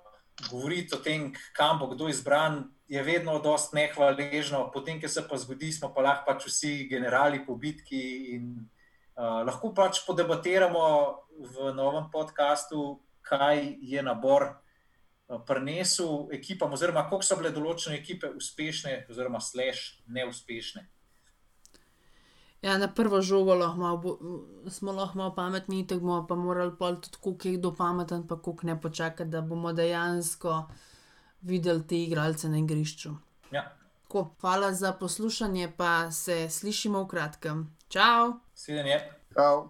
[0.48, 4.70] govoriti o tem, kam bo kdo izbran, je vedno dosti nehvaležno.
[4.72, 8.02] Potem, ki se pa zgodi, smo pa lahko pač vsi generali po bitki
[8.36, 8.48] in
[9.20, 10.88] uh, lahko pač podebatiramo
[11.52, 14.56] v novem podkastu, kaj je nabor.
[15.32, 20.84] Eh, prenesel ekipam, oziroma kako so bile določene ekipe uspešne, oziroma slash neuspešne.
[22.62, 24.12] Ja, na prvo žogo lahko,
[24.70, 28.68] smo lahko malo pametni, tako bomo pa morali pa tudi, je kdo pameten, pa kako
[28.70, 30.68] ne počakati, da bomo dejansko
[31.42, 33.16] videli te igralce na igrišču.
[33.52, 33.66] Ja.
[34.08, 37.70] Ko, hvala za poslušanje, pa se slišimo v kratkem.
[37.90, 38.34] Čau!
[38.54, 39.00] Svidenje!
[39.34, 39.70] Čau!